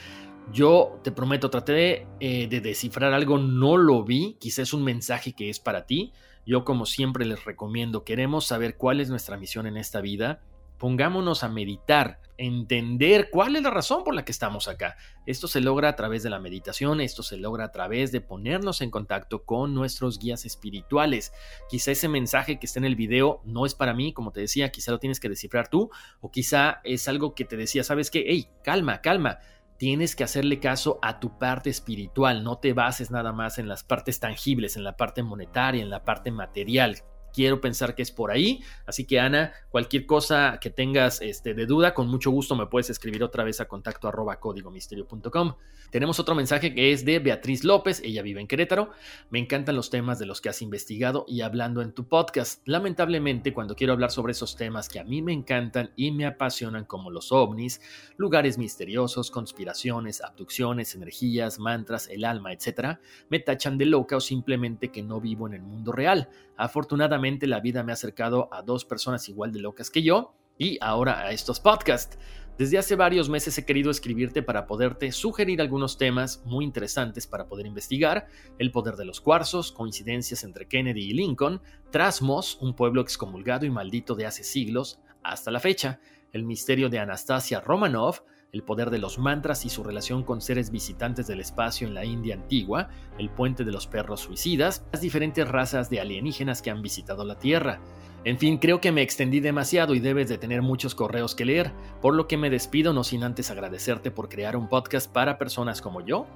Yo 0.54 0.98
te 1.04 1.12
prometo, 1.12 1.50
traté 1.50 1.72
de, 1.72 2.06
eh, 2.20 2.48
de 2.48 2.62
descifrar 2.62 3.12
algo, 3.12 3.36
no 3.36 3.76
lo 3.76 4.02
vi, 4.04 4.38
quizás 4.40 4.68
es 4.68 4.72
un 4.72 4.82
mensaje 4.82 5.34
que 5.34 5.50
es 5.50 5.60
para 5.60 5.84
ti, 5.84 6.14
yo 6.46 6.64
como 6.64 6.86
siempre 6.86 7.26
les 7.26 7.44
recomiendo, 7.44 8.04
queremos 8.04 8.46
saber 8.46 8.78
cuál 8.78 9.00
es 9.00 9.10
nuestra 9.10 9.36
misión 9.36 9.66
en 9.66 9.76
esta 9.76 10.00
vida, 10.00 10.40
pongámonos 10.78 11.42
a 11.42 11.48
meditar, 11.48 12.20
entender 12.36 13.30
cuál 13.30 13.56
es 13.56 13.62
la 13.62 13.70
razón 13.70 14.04
por 14.04 14.14
la 14.14 14.24
que 14.24 14.32
estamos 14.32 14.68
acá. 14.68 14.96
Esto 15.26 15.48
se 15.48 15.60
logra 15.60 15.88
a 15.88 15.96
través 15.96 16.22
de 16.22 16.30
la 16.30 16.38
meditación, 16.38 17.00
esto 17.00 17.22
se 17.22 17.36
logra 17.36 17.64
a 17.64 17.72
través 17.72 18.12
de 18.12 18.20
ponernos 18.20 18.80
en 18.80 18.90
contacto 18.90 19.44
con 19.44 19.74
nuestros 19.74 20.18
guías 20.18 20.44
espirituales. 20.44 21.32
Quizá 21.68 21.90
ese 21.90 22.08
mensaje 22.08 22.58
que 22.58 22.66
está 22.66 22.78
en 22.78 22.84
el 22.84 22.96
video 22.96 23.42
no 23.44 23.66
es 23.66 23.74
para 23.74 23.92
mí, 23.92 24.12
como 24.12 24.30
te 24.30 24.40
decía, 24.40 24.70
quizá 24.70 24.92
lo 24.92 25.00
tienes 25.00 25.20
que 25.20 25.28
descifrar 25.28 25.68
tú, 25.68 25.90
o 26.20 26.30
quizá 26.30 26.80
es 26.84 27.08
algo 27.08 27.34
que 27.34 27.44
te 27.44 27.56
decía, 27.56 27.82
¿sabes 27.82 28.10
qué? 28.10 28.24
Hey, 28.26 28.48
calma, 28.62 29.00
calma 29.00 29.38
tienes 29.78 30.16
que 30.16 30.24
hacerle 30.24 30.58
caso 30.58 30.98
a 31.02 31.20
tu 31.20 31.38
parte 31.38 31.70
espiritual, 31.70 32.42
no 32.42 32.58
te 32.58 32.72
bases 32.72 33.12
nada 33.12 33.32
más 33.32 33.58
en 33.58 33.68
las 33.68 33.84
partes 33.84 34.18
tangibles, 34.18 34.76
en 34.76 34.82
la 34.82 34.96
parte 34.96 35.22
monetaria, 35.22 35.82
en 35.82 35.88
la 35.88 36.04
parte 36.04 36.32
material. 36.32 37.04
Quiero 37.38 37.60
pensar 37.60 37.94
que 37.94 38.02
es 38.02 38.10
por 38.10 38.32
ahí. 38.32 38.64
Así 38.84 39.04
que 39.04 39.20
Ana, 39.20 39.52
cualquier 39.70 40.06
cosa 40.06 40.58
que 40.60 40.70
tengas 40.70 41.22
este, 41.22 41.54
de 41.54 41.66
duda, 41.66 41.94
con 41.94 42.08
mucho 42.08 42.32
gusto 42.32 42.56
me 42.56 42.66
puedes 42.66 42.90
escribir 42.90 43.22
otra 43.22 43.44
vez 43.44 43.60
a 43.60 43.68
contacto 43.68 44.08
arroba 44.08 44.40
códigomisterio.com. 44.40 45.54
Tenemos 45.92 46.18
otro 46.18 46.34
mensaje 46.34 46.74
que 46.74 46.92
es 46.92 47.04
de 47.04 47.20
Beatriz 47.20 47.62
López, 47.62 48.02
ella 48.04 48.22
vive 48.22 48.40
en 48.40 48.48
Querétaro. 48.48 48.90
Me 49.30 49.38
encantan 49.38 49.76
los 49.76 49.88
temas 49.88 50.18
de 50.18 50.26
los 50.26 50.40
que 50.40 50.48
has 50.48 50.60
investigado 50.62 51.24
y 51.28 51.42
hablando 51.42 51.80
en 51.80 51.92
tu 51.92 52.08
podcast. 52.08 52.60
Lamentablemente, 52.66 53.54
cuando 53.54 53.76
quiero 53.76 53.92
hablar 53.92 54.10
sobre 54.10 54.32
esos 54.32 54.56
temas 54.56 54.88
que 54.88 54.98
a 54.98 55.04
mí 55.04 55.22
me 55.22 55.32
encantan 55.32 55.92
y 55.94 56.10
me 56.10 56.26
apasionan 56.26 56.86
como 56.86 57.08
los 57.08 57.30
ovnis, 57.30 57.80
lugares 58.16 58.58
misteriosos, 58.58 59.30
conspiraciones, 59.30 60.22
abducciones, 60.22 60.96
energías, 60.96 61.60
mantras, 61.60 62.08
el 62.08 62.24
alma, 62.24 62.52
etc., 62.52 62.98
me 63.30 63.38
tachan 63.38 63.78
de 63.78 63.86
loca 63.86 64.16
o 64.16 64.20
simplemente 64.20 64.88
que 64.88 65.04
no 65.04 65.20
vivo 65.20 65.46
en 65.46 65.54
el 65.54 65.62
mundo 65.62 65.92
real. 65.92 66.28
Afortunadamente 66.56 67.27
la 67.46 67.60
vida 67.60 67.82
me 67.82 67.92
ha 67.92 67.94
acercado 67.94 68.48
a 68.52 68.62
dos 68.62 68.84
personas 68.84 69.28
igual 69.28 69.52
de 69.52 69.60
locas 69.60 69.90
que 69.90 70.02
yo 70.02 70.34
y 70.56 70.78
ahora 70.80 71.20
a 71.20 71.32
estos 71.32 71.60
podcasts. 71.60 72.18
Desde 72.58 72.78
hace 72.78 72.96
varios 72.96 73.28
meses 73.28 73.56
he 73.56 73.64
querido 73.64 73.90
escribirte 73.90 74.42
para 74.42 74.66
poderte 74.66 75.12
sugerir 75.12 75.60
algunos 75.60 75.96
temas 75.96 76.42
muy 76.44 76.64
interesantes 76.64 77.28
para 77.28 77.46
poder 77.46 77.66
investigar, 77.66 78.26
el 78.58 78.72
poder 78.72 78.96
de 78.96 79.04
los 79.04 79.20
cuarzos, 79.20 79.70
coincidencias 79.70 80.42
entre 80.42 80.66
Kennedy 80.66 81.10
y 81.10 81.12
Lincoln, 81.12 81.60
Trasmos, 81.92 82.58
un 82.60 82.74
pueblo 82.74 83.00
excomulgado 83.00 83.64
y 83.64 83.70
maldito 83.70 84.16
de 84.16 84.26
hace 84.26 84.42
siglos, 84.42 84.98
hasta 85.22 85.52
la 85.52 85.60
fecha, 85.60 86.00
el 86.32 86.42
misterio 86.42 86.88
de 86.88 86.98
Anastasia 86.98 87.60
Romanov, 87.60 88.22
el 88.52 88.62
poder 88.62 88.90
de 88.90 88.98
los 88.98 89.18
mantras 89.18 89.64
y 89.64 89.68
su 89.68 89.84
relación 89.84 90.22
con 90.22 90.40
seres 90.40 90.70
visitantes 90.70 91.26
del 91.26 91.40
espacio 91.40 91.86
en 91.86 91.94
la 91.94 92.04
India 92.04 92.34
antigua, 92.34 92.88
el 93.18 93.30
puente 93.30 93.64
de 93.64 93.72
los 93.72 93.86
perros 93.86 94.20
suicidas, 94.20 94.84
las 94.92 95.02
diferentes 95.02 95.46
razas 95.46 95.90
de 95.90 96.00
alienígenas 96.00 96.62
que 96.62 96.70
han 96.70 96.82
visitado 96.82 97.24
la 97.24 97.38
Tierra. 97.38 97.80
En 98.24 98.38
fin, 98.38 98.58
creo 98.58 98.80
que 98.80 98.92
me 98.92 99.02
extendí 99.02 99.40
demasiado 99.40 99.94
y 99.94 100.00
debes 100.00 100.28
de 100.28 100.38
tener 100.38 100.62
muchos 100.62 100.94
correos 100.94 101.34
que 101.34 101.44
leer, 101.44 101.72
por 102.02 102.14
lo 102.14 102.26
que 102.26 102.36
me 102.36 102.50
despido 102.50 102.92
no 102.92 103.04
sin 103.04 103.22
antes 103.22 103.50
agradecerte 103.50 104.10
por 104.10 104.28
crear 104.28 104.56
un 104.56 104.68
podcast 104.68 105.10
para 105.10 105.38
personas 105.38 105.80
como 105.80 106.00
yo, 106.00 106.26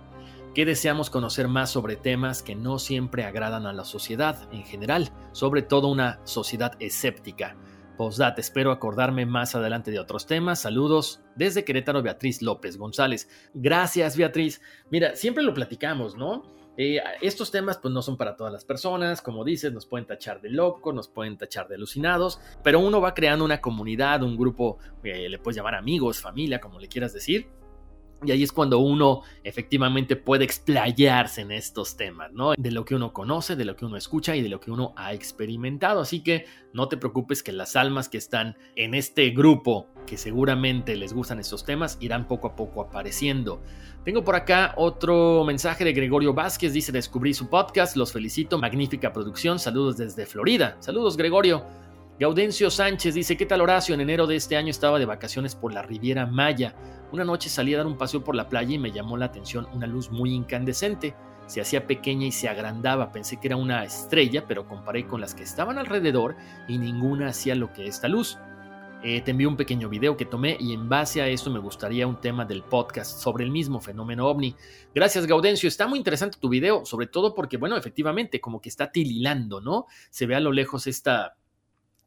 que 0.54 0.64
deseamos 0.66 1.10
conocer 1.10 1.48
más 1.48 1.70
sobre 1.70 1.96
temas 1.96 2.42
que 2.42 2.54
no 2.54 2.78
siempre 2.78 3.24
agradan 3.24 3.66
a 3.66 3.72
la 3.72 3.84
sociedad 3.84 4.48
en 4.52 4.64
general, 4.64 5.10
sobre 5.32 5.62
todo 5.62 5.88
una 5.88 6.20
sociedad 6.24 6.76
escéptica. 6.78 7.56
Postdat, 8.02 8.36
espero 8.40 8.72
acordarme 8.72 9.26
más 9.26 9.54
adelante 9.54 9.92
de 9.92 10.00
otros 10.00 10.26
temas. 10.26 10.60
Saludos 10.60 11.20
desde 11.36 11.64
Querétaro, 11.64 12.02
Beatriz 12.02 12.42
López 12.42 12.76
González. 12.76 13.28
Gracias, 13.54 14.16
Beatriz. 14.16 14.60
Mira, 14.90 15.14
siempre 15.14 15.44
lo 15.44 15.54
platicamos, 15.54 16.16
¿no? 16.16 16.42
Eh, 16.76 17.00
estos 17.20 17.52
temas 17.52 17.78
pues 17.78 17.94
no 17.94 18.02
son 18.02 18.16
para 18.16 18.34
todas 18.34 18.52
las 18.52 18.64
personas, 18.64 19.22
como 19.22 19.44
dices, 19.44 19.72
nos 19.72 19.86
pueden 19.86 20.04
tachar 20.04 20.40
de 20.40 20.50
loco, 20.50 20.92
nos 20.92 21.06
pueden 21.06 21.38
tachar 21.38 21.68
de 21.68 21.76
alucinados, 21.76 22.40
pero 22.64 22.80
uno 22.80 23.00
va 23.00 23.14
creando 23.14 23.44
una 23.44 23.60
comunidad, 23.60 24.24
un 24.24 24.36
grupo, 24.36 24.78
eh, 25.04 25.28
le 25.28 25.38
puedes 25.38 25.56
llamar 25.56 25.76
amigos, 25.76 26.20
familia, 26.20 26.58
como 26.58 26.80
le 26.80 26.88
quieras 26.88 27.12
decir, 27.12 27.46
y 28.24 28.30
ahí 28.30 28.42
es 28.42 28.52
cuando 28.52 28.78
uno 28.78 29.22
efectivamente 29.44 30.16
puede 30.16 30.44
explayarse 30.44 31.40
en 31.40 31.52
estos 31.52 31.96
temas, 31.96 32.32
¿no? 32.32 32.52
De 32.56 32.70
lo 32.70 32.84
que 32.84 32.94
uno 32.94 33.12
conoce, 33.12 33.56
de 33.56 33.64
lo 33.64 33.76
que 33.76 33.84
uno 33.84 33.96
escucha 33.96 34.36
y 34.36 34.42
de 34.42 34.48
lo 34.48 34.60
que 34.60 34.70
uno 34.70 34.92
ha 34.96 35.12
experimentado. 35.12 36.00
Así 36.00 36.22
que 36.22 36.46
no 36.72 36.88
te 36.88 36.96
preocupes 36.96 37.42
que 37.42 37.52
las 37.52 37.76
almas 37.76 38.08
que 38.08 38.18
están 38.18 38.56
en 38.76 38.94
este 38.94 39.30
grupo, 39.30 39.88
que 40.06 40.16
seguramente 40.16 40.96
les 40.96 41.12
gustan 41.12 41.38
estos 41.40 41.64
temas, 41.64 41.98
irán 42.00 42.28
poco 42.28 42.48
a 42.48 42.56
poco 42.56 42.80
apareciendo. 42.80 43.62
Tengo 44.04 44.24
por 44.24 44.34
acá 44.34 44.74
otro 44.76 45.44
mensaje 45.44 45.84
de 45.84 45.92
Gregorio 45.92 46.34
Vázquez, 46.34 46.72
dice, 46.72 46.90
descubrí 46.90 47.34
su 47.34 47.48
podcast, 47.48 47.96
los 47.96 48.12
felicito, 48.12 48.58
magnífica 48.58 49.12
producción, 49.12 49.58
saludos 49.58 49.96
desde 49.96 50.26
Florida. 50.26 50.76
Saludos 50.80 51.16
Gregorio. 51.16 51.64
Gaudencio 52.22 52.70
Sánchez 52.70 53.16
dice, 53.16 53.36
¿qué 53.36 53.46
tal 53.46 53.62
Horacio? 53.62 53.96
En 53.96 54.00
enero 54.00 54.28
de 54.28 54.36
este 54.36 54.56
año 54.56 54.70
estaba 54.70 55.00
de 55.00 55.06
vacaciones 55.06 55.56
por 55.56 55.74
la 55.74 55.82
Riviera 55.82 56.24
Maya. 56.24 56.72
Una 57.10 57.24
noche 57.24 57.48
salí 57.48 57.74
a 57.74 57.78
dar 57.78 57.86
un 57.88 57.98
paseo 57.98 58.22
por 58.22 58.36
la 58.36 58.48
playa 58.48 58.76
y 58.76 58.78
me 58.78 58.92
llamó 58.92 59.16
la 59.16 59.24
atención 59.24 59.66
una 59.72 59.88
luz 59.88 60.08
muy 60.08 60.32
incandescente. 60.32 61.16
Se 61.46 61.60
hacía 61.60 61.88
pequeña 61.88 62.24
y 62.24 62.30
se 62.30 62.48
agrandaba. 62.48 63.10
Pensé 63.10 63.40
que 63.40 63.48
era 63.48 63.56
una 63.56 63.82
estrella, 63.82 64.46
pero 64.46 64.68
comparé 64.68 65.04
con 65.08 65.20
las 65.20 65.34
que 65.34 65.42
estaban 65.42 65.78
alrededor 65.78 66.36
y 66.68 66.78
ninguna 66.78 67.26
hacía 67.26 67.56
lo 67.56 67.72
que 67.72 67.88
esta 67.88 68.06
luz. 68.06 68.38
Eh, 69.02 69.20
te 69.22 69.32
envío 69.32 69.48
un 69.48 69.56
pequeño 69.56 69.88
video 69.88 70.16
que 70.16 70.24
tomé 70.24 70.56
y 70.60 70.74
en 70.74 70.88
base 70.88 71.22
a 71.22 71.26
esto 71.26 71.50
me 71.50 71.58
gustaría 71.58 72.06
un 72.06 72.20
tema 72.20 72.44
del 72.44 72.62
podcast 72.62 73.18
sobre 73.18 73.42
el 73.42 73.50
mismo 73.50 73.80
fenómeno 73.80 74.28
ovni. 74.28 74.54
Gracias 74.94 75.26
Gaudencio, 75.26 75.66
está 75.66 75.88
muy 75.88 75.98
interesante 75.98 76.38
tu 76.40 76.48
video, 76.48 76.84
sobre 76.84 77.08
todo 77.08 77.34
porque, 77.34 77.56
bueno, 77.56 77.76
efectivamente, 77.76 78.40
como 78.40 78.60
que 78.60 78.68
está 78.68 78.92
tililando, 78.92 79.60
¿no? 79.60 79.86
Se 80.10 80.26
ve 80.26 80.36
a 80.36 80.40
lo 80.40 80.52
lejos 80.52 80.86
esta, 80.86 81.36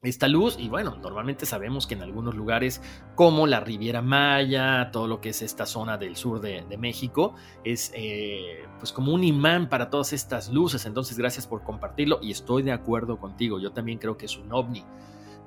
esta 0.08 0.28
luz 0.28 0.58
y 0.60 0.70
bueno, 0.70 0.96
normalmente 1.02 1.46
sabemos 1.46 1.88
que 1.88 1.96
en 1.96 2.02
algunos 2.02 2.36
lugares 2.36 2.82
como 3.16 3.48
la 3.48 3.60
Riviera 3.60 4.02
Maya, 4.02 4.90
todo 4.92 5.08
lo 5.08 5.22
que 5.22 5.30
es 5.30 5.42
esta 5.42 5.66
zona 5.66 5.98
del 5.98 6.16
sur 6.16 6.42
de, 6.42 6.64
México, 6.78 7.36
es 7.64 7.92
eh, 7.96 8.66
pues 8.80 8.92
como 8.92 9.14
un 9.14 9.24
imán 9.24 9.70
para 9.70 9.90
todas 9.90 10.14
estas 10.14 10.52
luces, 10.52 10.86
entonces 10.86 11.18
gracias 11.18 11.48
por 11.48 11.64
compartirlo 11.64 12.20
y 12.22 12.32
estoy 12.32 12.64
de 12.64 12.72
acuerdo 12.72 13.18
contigo, 13.18 13.60
yo 13.60 13.72
también 13.72 13.98
creo 13.98 14.18
que 14.18 14.26
es 14.26 14.38
un 14.38 14.52
ovni. 14.52 14.84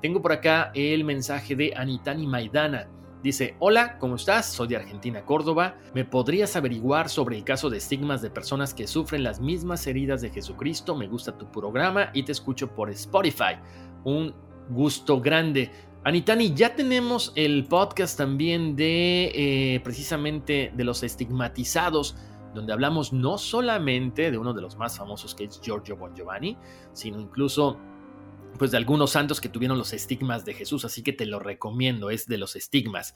Tengo 0.01 0.21
por 0.21 0.31
acá 0.31 0.71
el 0.73 1.03
mensaje 1.03 1.55
de 1.55 1.73
Anitani 1.75 2.25
Maidana. 2.25 2.87
Dice, 3.21 3.55
hola, 3.59 3.97
¿cómo 3.97 4.15
estás? 4.15 4.45
Soy 4.45 4.69
de 4.69 4.77
Argentina, 4.77 5.25
Córdoba. 5.25 5.75
¿Me 5.93 6.05
podrías 6.05 6.55
averiguar 6.55 7.09
sobre 7.09 7.35
el 7.35 7.43
caso 7.43 7.69
de 7.69 7.77
estigmas 7.77 8.21
de 8.21 8.29
personas 8.29 8.73
que 8.73 8.87
sufren 8.87 9.23
las 9.23 9.41
mismas 9.41 9.85
heridas 9.87 10.21
de 10.21 10.29
Jesucristo? 10.29 10.95
Me 10.95 11.07
gusta 11.07 11.37
tu 11.37 11.51
programa 11.51 12.11
y 12.13 12.23
te 12.23 12.31
escucho 12.31 12.73
por 12.73 12.89
Spotify. 12.91 13.57
Un 14.05 14.33
gusto 14.69 15.19
grande. 15.19 15.71
Anitani, 16.03 16.53
ya 16.53 16.75
tenemos 16.75 17.33
el 17.35 17.65
podcast 17.65 18.17
también 18.17 18.75
de 18.75 19.31
eh, 19.35 19.79
precisamente 19.81 20.71
de 20.73 20.83
los 20.83 21.03
estigmatizados, 21.03 22.15
donde 22.53 22.71
hablamos 22.71 23.11
no 23.11 23.37
solamente 23.37 24.31
de 24.31 24.37
uno 24.37 24.53
de 24.53 24.61
los 24.61 24.77
más 24.77 24.97
famosos 24.97 25.35
que 25.35 25.43
es 25.43 25.59
Giorgio 25.61 25.97
Bon 25.97 26.15
Giovanni, 26.15 26.57
sino 26.93 27.19
incluso 27.19 27.77
pues 28.57 28.71
de 28.71 28.77
algunos 28.77 29.11
santos 29.11 29.39
que 29.39 29.49
tuvieron 29.49 29.77
los 29.77 29.93
estigmas 29.93 30.45
de 30.45 30.53
Jesús, 30.53 30.83
así 30.83 31.01
que 31.01 31.13
te 31.13 31.25
lo 31.25 31.39
recomiendo, 31.39 32.09
es 32.09 32.27
de 32.27 32.37
los 32.37 32.55
estigmas. 32.55 33.15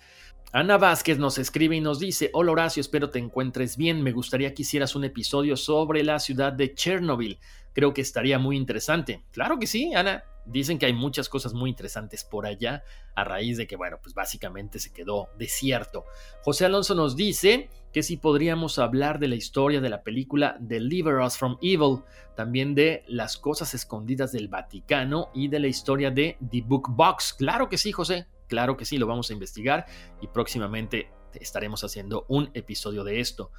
Ana 0.51 0.77
Vázquez 0.77 1.17
nos 1.17 1.37
escribe 1.37 1.75
y 1.75 1.81
nos 1.81 1.99
dice, 1.99 2.29
hola 2.33 2.51
Horacio, 2.51 2.81
espero 2.81 3.09
te 3.09 3.19
encuentres 3.19 3.75
bien, 3.75 4.01
me 4.01 4.11
gustaría 4.11 4.53
que 4.53 4.61
hicieras 4.61 4.95
un 4.95 5.03
episodio 5.03 5.57
sobre 5.57 6.03
la 6.03 6.19
ciudad 6.19 6.53
de 6.53 6.73
Chernobyl, 6.73 7.39
creo 7.73 7.93
que 7.93 8.01
estaría 8.01 8.39
muy 8.39 8.55
interesante. 8.55 9.23
Claro 9.31 9.59
que 9.59 9.67
sí, 9.67 9.93
Ana, 9.93 10.23
Dicen 10.45 10.77
que 10.77 10.85
hay 10.85 10.93
muchas 10.93 11.29
cosas 11.29 11.53
muy 11.53 11.69
interesantes 11.69 12.23
por 12.23 12.45
allá 12.45 12.83
a 13.15 13.23
raíz 13.23 13.57
de 13.57 13.67
que, 13.67 13.75
bueno, 13.75 13.99
pues 14.01 14.13
básicamente 14.13 14.79
se 14.79 14.91
quedó 14.91 15.29
desierto. 15.37 16.05
José 16.43 16.65
Alonso 16.65 16.95
nos 16.95 17.15
dice 17.15 17.69
que 17.93 18.03
si 18.03 18.17
podríamos 18.17 18.79
hablar 18.79 19.19
de 19.19 19.27
la 19.27 19.35
historia 19.35 19.79
de 19.79 19.89
la 19.89 20.03
película 20.03 20.57
Deliver 20.59 21.15
Us 21.19 21.37
from 21.37 21.57
Evil, 21.61 22.01
también 22.35 22.75
de 22.75 23.03
las 23.07 23.37
cosas 23.37 23.73
escondidas 23.73 24.31
del 24.31 24.47
Vaticano 24.47 25.29
y 25.33 25.47
de 25.47 25.59
la 25.59 25.67
historia 25.67 26.11
de 26.11 26.37
The 26.49 26.61
Book 26.61 26.89
Box. 26.89 27.33
Claro 27.33 27.69
que 27.69 27.77
sí, 27.77 27.91
José, 27.91 28.27
claro 28.47 28.75
que 28.75 28.85
sí, 28.85 28.97
lo 28.97 29.07
vamos 29.07 29.29
a 29.29 29.33
investigar 29.33 29.85
y 30.21 30.27
próximamente 30.27 31.09
estaremos 31.33 31.83
haciendo 31.83 32.25
un 32.27 32.51
episodio 32.53 33.03
de 33.03 33.19
esto. 33.19 33.51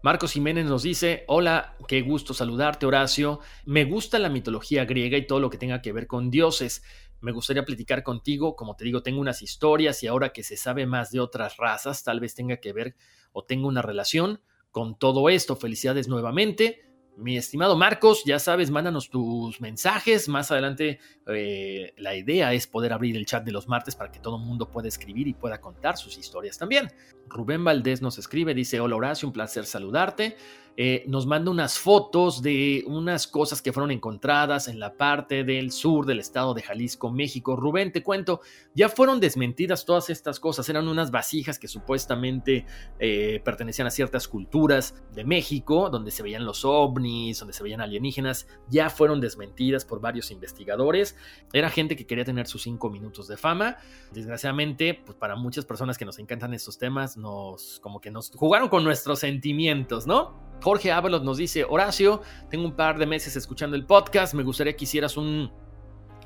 Marcos 0.00 0.32
Jiménez 0.32 0.64
nos 0.64 0.84
dice, 0.84 1.24
hola, 1.26 1.76
qué 1.88 2.02
gusto 2.02 2.32
saludarte 2.32 2.86
Horacio, 2.86 3.40
me 3.64 3.84
gusta 3.84 4.20
la 4.20 4.28
mitología 4.28 4.84
griega 4.84 5.18
y 5.18 5.26
todo 5.26 5.40
lo 5.40 5.50
que 5.50 5.58
tenga 5.58 5.82
que 5.82 5.92
ver 5.92 6.06
con 6.06 6.30
dioses. 6.30 6.84
Me 7.20 7.32
gustaría 7.32 7.64
platicar 7.64 8.04
contigo, 8.04 8.54
como 8.54 8.76
te 8.76 8.84
digo, 8.84 9.02
tengo 9.02 9.20
unas 9.20 9.42
historias 9.42 10.00
y 10.04 10.06
ahora 10.06 10.32
que 10.32 10.44
se 10.44 10.56
sabe 10.56 10.86
más 10.86 11.10
de 11.10 11.18
otras 11.18 11.56
razas, 11.56 12.04
tal 12.04 12.20
vez 12.20 12.36
tenga 12.36 12.58
que 12.58 12.72
ver 12.72 12.94
o 13.32 13.44
tenga 13.44 13.66
una 13.66 13.82
relación 13.82 14.40
con 14.70 14.96
todo 14.96 15.28
esto. 15.30 15.56
Felicidades 15.56 16.06
nuevamente. 16.06 16.87
Mi 17.18 17.36
estimado 17.36 17.76
Marcos, 17.76 18.22
ya 18.24 18.38
sabes, 18.38 18.70
mándanos 18.70 19.10
tus 19.10 19.60
mensajes. 19.60 20.28
Más 20.28 20.52
adelante 20.52 21.00
eh, 21.26 21.92
la 21.96 22.14
idea 22.14 22.52
es 22.52 22.68
poder 22.68 22.92
abrir 22.92 23.16
el 23.16 23.26
chat 23.26 23.44
de 23.44 23.50
los 23.50 23.66
martes 23.66 23.96
para 23.96 24.12
que 24.12 24.20
todo 24.20 24.36
el 24.36 24.44
mundo 24.44 24.70
pueda 24.70 24.86
escribir 24.86 25.26
y 25.26 25.34
pueda 25.34 25.60
contar 25.60 25.96
sus 25.96 26.16
historias 26.16 26.58
también. 26.58 26.92
Rubén 27.26 27.64
Valdés 27.64 28.02
nos 28.02 28.18
escribe, 28.18 28.54
dice, 28.54 28.78
hola 28.78 28.94
Horacio, 28.94 29.26
un 29.26 29.32
placer 29.32 29.66
saludarte. 29.66 30.36
Eh, 30.80 31.02
nos 31.08 31.26
manda 31.26 31.50
unas 31.50 31.76
fotos 31.76 32.40
de 32.40 32.84
unas 32.86 33.26
cosas 33.26 33.60
que 33.60 33.72
fueron 33.72 33.90
encontradas 33.90 34.68
en 34.68 34.78
la 34.78 34.96
parte 34.96 35.42
del 35.42 35.72
sur 35.72 36.06
del 36.06 36.20
estado 36.20 36.54
de 36.54 36.62
Jalisco, 36.62 37.10
México. 37.10 37.56
Rubén, 37.56 37.90
te 37.90 38.04
cuento, 38.04 38.42
ya 38.76 38.88
fueron 38.88 39.18
desmentidas 39.18 39.84
todas 39.84 40.08
estas 40.08 40.38
cosas. 40.38 40.68
Eran 40.68 40.86
unas 40.86 41.10
vasijas 41.10 41.58
que 41.58 41.66
supuestamente 41.66 42.64
eh, 43.00 43.40
pertenecían 43.44 43.88
a 43.88 43.90
ciertas 43.90 44.28
culturas 44.28 44.94
de 45.16 45.24
México, 45.24 45.90
donde 45.90 46.12
se 46.12 46.22
veían 46.22 46.44
los 46.44 46.64
ovnis, 46.64 47.40
donde 47.40 47.54
se 47.54 47.64
veían 47.64 47.80
alienígenas. 47.80 48.46
Ya 48.68 48.88
fueron 48.88 49.20
desmentidas 49.20 49.84
por 49.84 50.00
varios 50.00 50.30
investigadores. 50.30 51.16
Era 51.52 51.70
gente 51.70 51.96
que 51.96 52.06
quería 52.06 52.24
tener 52.24 52.46
sus 52.46 52.62
cinco 52.62 52.88
minutos 52.88 53.26
de 53.26 53.36
fama. 53.36 53.78
Desgraciadamente, 54.12 54.94
pues 54.94 55.18
para 55.18 55.34
muchas 55.34 55.64
personas 55.64 55.98
que 55.98 56.04
nos 56.04 56.20
encantan 56.20 56.54
estos 56.54 56.78
temas, 56.78 57.16
nos 57.16 57.80
como 57.80 58.00
que 58.00 58.12
nos 58.12 58.30
jugaron 58.30 58.68
con 58.68 58.84
nuestros 58.84 59.18
sentimientos, 59.18 60.06
¿no? 60.06 60.46
Jorge 60.68 60.92
Ábalos 60.92 61.22
nos 61.22 61.38
dice, 61.38 61.64
Horacio, 61.66 62.20
tengo 62.50 62.66
un 62.66 62.72
par 62.72 62.98
de 62.98 63.06
meses 63.06 63.34
escuchando 63.36 63.74
el 63.74 63.86
podcast, 63.86 64.34
me 64.34 64.42
gustaría 64.42 64.76
que 64.76 64.84
hicieras 64.84 65.16
un 65.16 65.50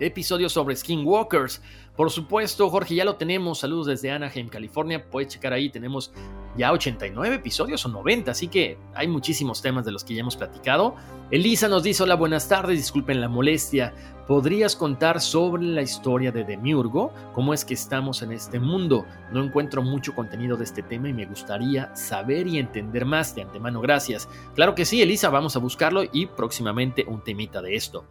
episodio 0.06 0.48
sobre 0.48 0.76
skinwalkers. 0.76 1.62
Por 1.96 2.10
supuesto, 2.10 2.70
Jorge, 2.70 2.94
ya 2.94 3.04
lo 3.04 3.16
tenemos. 3.16 3.58
Saludos 3.58 3.86
desde 3.86 4.10
Anaheim, 4.10 4.48
California. 4.48 5.04
Puedes 5.10 5.32
checar 5.32 5.52
ahí, 5.52 5.68
tenemos 5.68 6.12
ya 6.56 6.72
89 6.72 7.36
episodios 7.36 7.84
o 7.86 7.88
90, 7.88 8.30
así 8.30 8.48
que 8.48 8.78
hay 8.94 9.08
muchísimos 9.08 9.62
temas 9.62 9.84
de 9.84 9.92
los 9.92 10.04
que 10.04 10.14
ya 10.14 10.20
hemos 10.20 10.36
platicado. 10.36 10.96
Elisa 11.30 11.68
nos 11.68 11.82
dice, 11.82 12.02
hola, 12.02 12.14
buenas 12.14 12.48
tardes, 12.48 12.78
disculpen 12.78 13.20
la 13.20 13.28
molestia. 13.28 13.94
¿Podrías 14.26 14.76
contar 14.76 15.20
sobre 15.20 15.62
la 15.62 15.82
historia 15.82 16.30
de 16.30 16.44
Demiurgo? 16.44 17.12
¿Cómo 17.34 17.52
es 17.52 17.64
que 17.64 17.74
estamos 17.74 18.22
en 18.22 18.32
este 18.32 18.60
mundo? 18.60 19.04
No 19.32 19.42
encuentro 19.42 19.82
mucho 19.82 20.14
contenido 20.14 20.56
de 20.56 20.64
este 20.64 20.82
tema 20.82 21.08
y 21.08 21.12
me 21.12 21.26
gustaría 21.26 21.94
saber 21.96 22.46
y 22.46 22.58
entender 22.58 23.04
más. 23.04 23.34
De 23.34 23.42
antemano, 23.42 23.80
gracias. 23.80 24.28
Claro 24.54 24.74
que 24.74 24.84
sí, 24.84 25.02
Elisa, 25.02 25.28
vamos 25.28 25.56
a 25.56 25.58
buscarlo 25.58 26.04
y 26.10 26.26
próximamente 26.26 27.04
un 27.08 27.22
temita 27.22 27.60
de 27.60 27.74
esto. 27.74 28.04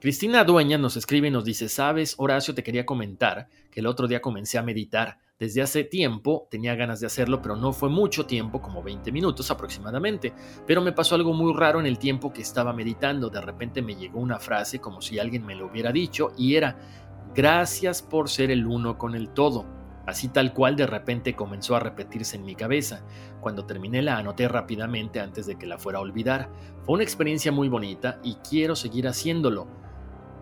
Cristina 0.00 0.44
Dueña 0.44 0.78
nos 0.78 0.96
escribe 0.96 1.26
y 1.26 1.32
nos 1.32 1.44
dice, 1.44 1.68
sabes, 1.68 2.14
Horacio, 2.18 2.54
te 2.54 2.62
quería 2.62 2.86
comentar 2.86 3.48
que 3.68 3.80
el 3.80 3.86
otro 3.88 4.06
día 4.06 4.20
comencé 4.20 4.56
a 4.56 4.62
meditar. 4.62 5.18
Desde 5.40 5.60
hace 5.60 5.82
tiempo 5.82 6.46
tenía 6.52 6.76
ganas 6.76 7.00
de 7.00 7.08
hacerlo, 7.08 7.42
pero 7.42 7.56
no 7.56 7.72
fue 7.72 7.88
mucho 7.88 8.24
tiempo, 8.24 8.62
como 8.62 8.80
20 8.80 9.10
minutos 9.10 9.50
aproximadamente. 9.50 10.32
Pero 10.68 10.82
me 10.82 10.92
pasó 10.92 11.16
algo 11.16 11.32
muy 11.32 11.52
raro 11.52 11.80
en 11.80 11.86
el 11.86 11.98
tiempo 11.98 12.32
que 12.32 12.42
estaba 12.42 12.72
meditando. 12.72 13.28
De 13.28 13.40
repente 13.40 13.82
me 13.82 13.96
llegó 13.96 14.20
una 14.20 14.38
frase 14.38 14.78
como 14.78 15.02
si 15.02 15.18
alguien 15.18 15.44
me 15.44 15.56
lo 15.56 15.66
hubiera 15.66 15.90
dicho 15.90 16.30
y 16.38 16.54
era, 16.54 16.78
gracias 17.34 18.00
por 18.00 18.28
ser 18.28 18.52
el 18.52 18.68
uno 18.68 18.98
con 18.98 19.16
el 19.16 19.30
todo. 19.30 19.66
Así 20.06 20.28
tal 20.28 20.54
cual 20.54 20.76
de 20.76 20.86
repente 20.86 21.34
comenzó 21.34 21.74
a 21.74 21.80
repetirse 21.80 22.36
en 22.36 22.44
mi 22.44 22.54
cabeza. 22.54 23.02
Cuando 23.40 23.66
terminé 23.66 24.00
la 24.00 24.16
anoté 24.16 24.46
rápidamente 24.46 25.18
antes 25.18 25.46
de 25.46 25.58
que 25.58 25.66
la 25.66 25.76
fuera 25.76 25.98
a 25.98 26.02
olvidar. 26.02 26.50
Fue 26.84 26.94
una 26.94 27.02
experiencia 27.02 27.50
muy 27.50 27.68
bonita 27.68 28.20
y 28.22 28.36
quiero 28.36 28.76
seguir 28.76 29.08
haciéndolo. 29.08 29.87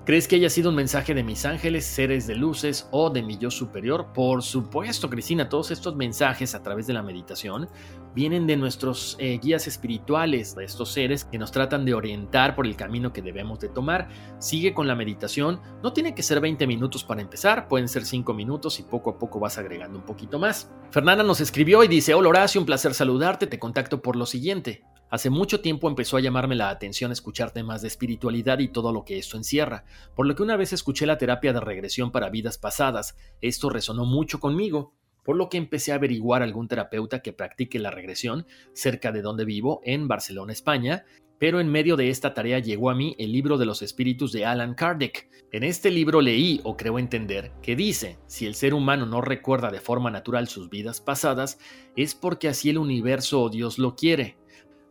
¿Crees 0.06 0.28
que 0.28 0.36
haya 0.36 0.48
sido 0.48 0.70
un 0.70 0.76
mensaje 0.76 1.14
de 1.14 1.24
mis 1.24 1.44
ángeles, 1.44 1.84
seres 1.84 2.28
de 2.28 2.36
luces 2.36 2.86
o 2.92 3.10
de 3.10 3.24
mi 3.24 3.38
yo 3.38 3.50
superior? 3.50 4.12
Por 4.14 4.40
supuesto, 4.44 5.10
Cristina, 5.10 5.48
todos 5.48 5.72
estos 5.72 5.96
mensajes 5.96 6.54
a 6.54 6.62
través 6.62 6.86
de 6.86 6.92
la 6.92 7.02
meditación 7.02 7.68
vienen 8.14 8.46
de 8.46 8.56
nuestros 8.56 9.16
eh, 9.18 9.40
guías 9.42 9.66
espirituales, 9.66 10.54
de 10.54 10.64
estos 10.64 10.92
seres 10.92 11.24
que 11.24 11.38
nos 11.38 11.50
tratan 11.50 11.84
de 11.84 11.92
orientar 11.92 12.54
por 12.54 12.68
el 12.68 12.76
camino 12.76 13.12
que 13.12 13.20
debemos 13.20 13.58
de 13.58 13.68
tomar. 13.68 14.06
Sigue 14.38 14.74
con 14.74 14.86
la 14.86 14.94
meditación, 14.94 15.60
no 15.82 15.92
tiene 15.92 16.14
que 16.14 16.22
ser 16.22 16.38
20 16.38 16.68
minutos 16.68 17.02
para 17.02 17.20
empezar, 17.20 17.66
pueden 17.66 17.88
ser 17.88 18.04
5 18.04 18.32
minutos 18.32 18.78
y 18.78 18.84
poco 18.84 19.10
a 19.10 19.18
poco 19.18 19.40
vas 19.40 19.58
agregando 19.58 19.98
un 19.98 20.04
poquito 20.04 20.38
más. 20.38 20.70
Fernanda 20.92 21.24
nos 21.24 21.40
escribió 21.40 21.82
y 21.82 21.88
dice, 21.88 22.14
hola 22.14 22.28
Horacio, 22.28 22.60
un 22.60 22.66
placer 22.66 22.94
saludarte, 22.94 23.48
te 23.48 23.58
contacto 23.58 24.00
por 24.02 24.14
lo 24.14 24.24
siguiente. 24.24 24.84
Hace 25.08 25.30
mucho 25.30 25.60
tiempo 25.60 25.88
empezó 25.88 26.16
a 26.16 26.20
llamarme 26.20 26.56
la 26.56 26.68
atención 26.68 27.12
escuchar 27.12 27.52
temas 27.52 27.80
de 27.80 27.88
espiritualidad 27.88 28.58
y 28.58 28.68
todo 28.68 28.92
lo 28.92 29.04
que 29.04 29.18
esto 29.18 29.36
encierra, 29.36 29.84
por 30.16 30.26
lo 30.26 30.34
que 30.34 30.42
una 30.42 30.56
vez 30.56 30.72
escuché 30.72 31.06
la 31.06 31.16
terapia 31.16 31.52
de 31.52 31.60
regresión 31.60 32.10
para 32.10 32.28
vidas 32.28 32.58
pasadas. 32.58 33.16
Esto 33.40 33.70
resonó 33.70 34.04
mucho 34.04 34.40
conmigo, 34.40 34.94
por 35.24 35.36
lo 35.36 35.48
que 35.48 35.58
empecé 35.58 35.92
a 35.92 35.96
averiguar 35.96 36.42
algún 36.42 36.66
terapeuta 36.66 37.20
que 37.20 37.32
practique 37.32 37.78
la 37.78 37.92
regresión 37.92 38.46
cerca 38.72 39.12
de 39.12 39.22
donde 39.22 39.44
vivo, 39.44 39.80
en 39.84 40.08
Barcelona, 40.08 40.52
España, 40.52 41.04
pero 41.38 41.60
en 41.60 41.68
medio 41.68 41.96
de 41.96 42.10
esta 42.10 42.34
tarea 42.34 42.58
llegó 42.58 42.90
a 42.90 42.94
mí 42.96 43.14
el 43.18 43.30
libro 43.30 43.58
de 43.58 43.66
los 43.66 43.82
espíritus 43.82 44.32
de 44.32 44.44
Alan 44.44 44.74
Kardec. 44.74 45.28
En 45.52 45.62
este 45.62 45.92
libro 45.92 46.20
leí, 46.20 46.60
o 46.64 46.76
creo 46.76 46.98
entender, 46.98 47.52
que 47.62 47.76
dice, 47.76 48.18
si 48.26 48.46
el 48.46 48.56
ser 48.56 48.74
humano 48.74 49.06
no 49.06 49.20
recuerda 49.20 49.70
de 49.70 49.80
forma 49.80 50.10
natural 50.10 50.48
sus 50.48 50.68
vidas 50.68 51.00
pasadas, 51.00 51.58
es 51.94 52.16
porque 52.16 52.48
así 52.48 52.70
el 52.70 52.78
universo 52.78 53.42
o 53.42 53.50
Dios 53.50 53.78
lo 53.78 53.94
quiere 53.94 54.36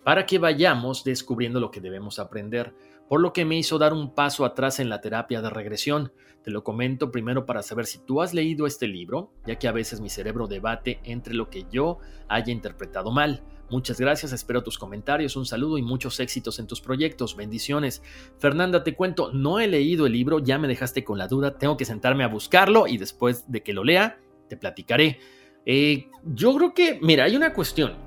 para 0.05 0.27
que 0.27 0.37
vayamos 0.37 1.03
descubriendo 1.03 1.59
lo 1.59 1.71
que 1.71 1.81
debemos 1.81 2.19
aprender, 2.19 2.75
por 3.09 3.19
lo 3.19 3.33
que 3.33 3.43
me 3.43 3.57
hizo 3.57 3.79
dar 3.79 3.91
un 3.91 4.13
paso 4.13 4.45
atrás 4.45 4.79
en 4.79 4.87
la 4.87 5.01
terapia 5.01 5.41
de 5.41 5.49
regresión. 5.49 6.13
Te 6.43 6.51
lo 6.51 6.63
comento 6.63 7.09
primero 7.09 7.47
para 7.47 7.63
saber 7.63 7.87
si 7.87 7.97
tú 7.97 8.21
has 8.21 8.31
leído 8.31 8.67
este 8.67 8.87
libro, 8.87 9.31
ya 9.47 9.57
que 9.57 9.67
a 9.67 9.71
veces 9.71 10.01
mi 10.01 10.09
cerebro 10.11 10.45
debate 10.45 10.99
entre 11.05 11.33
lo 11.33 11.49
que 11.49 11.65
yo 11.71 11.97
haya 12.27 12.53
interpretado 12.53 13.09
mal. 13.09 13.41
Muchas 13.71 13.99
gracias, 13.99 14.31
espero 14.31 14.61
tus 14.61 14.77
comentarios, 14.77 15.35
un 15.37 15.47
saludo 15.47 15.79
y 15.79 15.81
muchos 15.81 16.19
éxitos 16.19 16.59
en 16.59 16.67
tus 16.67 16.81
proyectos, 16.81 17.35
bendiciones. 17.35 18.03
Fernanda, 18.37 18.83
te 18.83 18.93
cuento, 18.93 19.33
no 19.33 19.59
he 19.59 19.65
leído 19.65 20.05
el 20.05 20.13
libro, 20.13 20.37
ya 20.37 20.59
me 20.59 20.67
dejaste 20.67 21.03
con 21.03 21.17
la 21.17 21.27
duda, 21.27 21.57
tengo 21.57 21.77
que 21.77 21.85
sentarme 21.85 22.23
a 22.23 22.27
buscarlo 22.27 22.85
y 22.85 22.99
después 22.99 23.51
de 23.51 23.63
que 23.63 23.73
lo 23.73 23.83
lea, 23.83 24.19
te 24.49 24.55
platicaré. 24.55 25.17
Eh, 25.65 26.11
yo 26.23 26.55
creo 26.55 26.73
que, 26.75 26.99
mira, 27.01 27.23
hay 27.23 27.35
una 27.35 27.53
cuestión. 27.53 28.04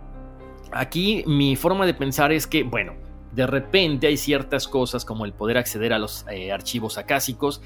Aquí 0.73 1.25
mi 1.27 1.57
forma 1.57 1.87
de 1.87 1.95
pensar 1.95 2.33
es 2.33 2.47
que, 2.47 2.63
bueno, 2.63 2.95
de 3.33 3.47
repente 3.47 4.07
hay 4.07 4.17
ciertas 4.17 4.69
cosas 4.69 5.05
como 5.05 5.25
el 5.25 5.33
poder 5.33 5.59
acceder 5.59 5.93
a 5.93 5.99
los 5.99 6.27
eh, 6.31 6.53
archivos 6.53 6.99
acásicos, 6.99 7.63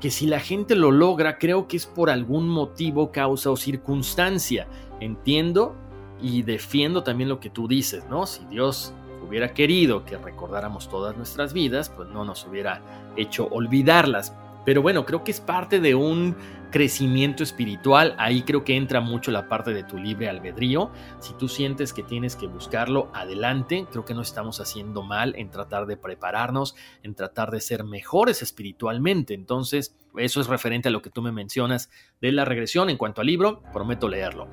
que 0.00 0.10
si 0.10 0.26
la 0.26 0.40
gente 0.40 0.74
lo 0.74 0.90
logra, 0.90 1.38
creo 1.38 1.66
que 1.66 1.76
es 1.76 1.86
por 1.86 2.10
algún 2.10 2.48
motivo, 2.48 3.10
causa 3.10 3.50
o 3.50 3.56
circunstancia. 3.56 4.66
Entiendo 5.00 5.74
y 6.20 6.42
defiendo 6.42 7.02
también 7.02 7.28
lo 7.28 7.40
que 7.40 7.50
tú 7.50 7.68
dices, 7.68 8.04
¿no? 8.08 8.26
Si 8.26 8.44
Dios 8.46 8.92
hubiera 9.26 9.52
querido 9.52 10.04
que 10.04 10.16
recordáramos 10.16 10.88
todas 10.88 11.16
nuestras 11.16 11.52
vidas, 11.52 11.88
pues 11.88 12.08
no 12.08 12.24
nos 12.24 12.46
hubiera 12.46 12.82
hecho 13.16 13.48
olvidarlas. 13.48 14.34
Pero 14.64 14.82
bueno, 14.82 15.04
creo 15.04 15.24
que 15.24 15.30
es 15.30 15.40
parte 15.40 15.80
de 15.80 15.94
un 15.94 16.36
crecimiento 16.74 17.44
espiritual. 17.44 18.16
Ahí 18.18 18.42
creo 18.42 18.64
que 18.64 18.74
entra 18.74 19.00
mucho 19.00 19.30
la 19.30 19.48
parte 19.48 19.72
de 19.72 19.84
tu 19.84 19.96
libre 19.96 20.28
albedrío. 20.28 20.90
Si 21.20 21.32
tú 21.34 21.46
sientes 21.46 21.92
que 21.92 22.02
tienes 22.02 22.34
que 22.34 22.48
buscarlo, 22.48 23.12
adelante. 23.14 23.86
Creo 23.92 24.04
que 24.04 24.12
no 24.12 24.22
estamos 24.22 24.58
haciendo 24.58 25.04
mal 25.04 25.34
en 25.36 25.50
tratar 25.50 25.86
de 25.86 25.96
prepararnos, 25.96 26.74
en 27.04 27.14
tratar 27.14 27.52
de 27.52 27.60
ser 27.60 27.84
mejores 27.84 28.42
espiritualmente. 28.42 29.34
Entonces, 29.34 29.94
eso 30.16 30.40
es 30.40 30.48
referente 30.48 30.88
a 30.88 30.90
lo 30.90 31.00
que 31.00 31.10
tú 31.10 31.22
me 31.22 31.30
mencionas 31.30 31.90
de 32.20 32.32
la 32.32 32.44
regresión. 32.44 32.90
En 32.90 32.96
cuanto 32.96 33.20
al 33.20 33.28
libro, 33.28 33.62
prometo 33.72 34.08
leerlo. 34.08 34.48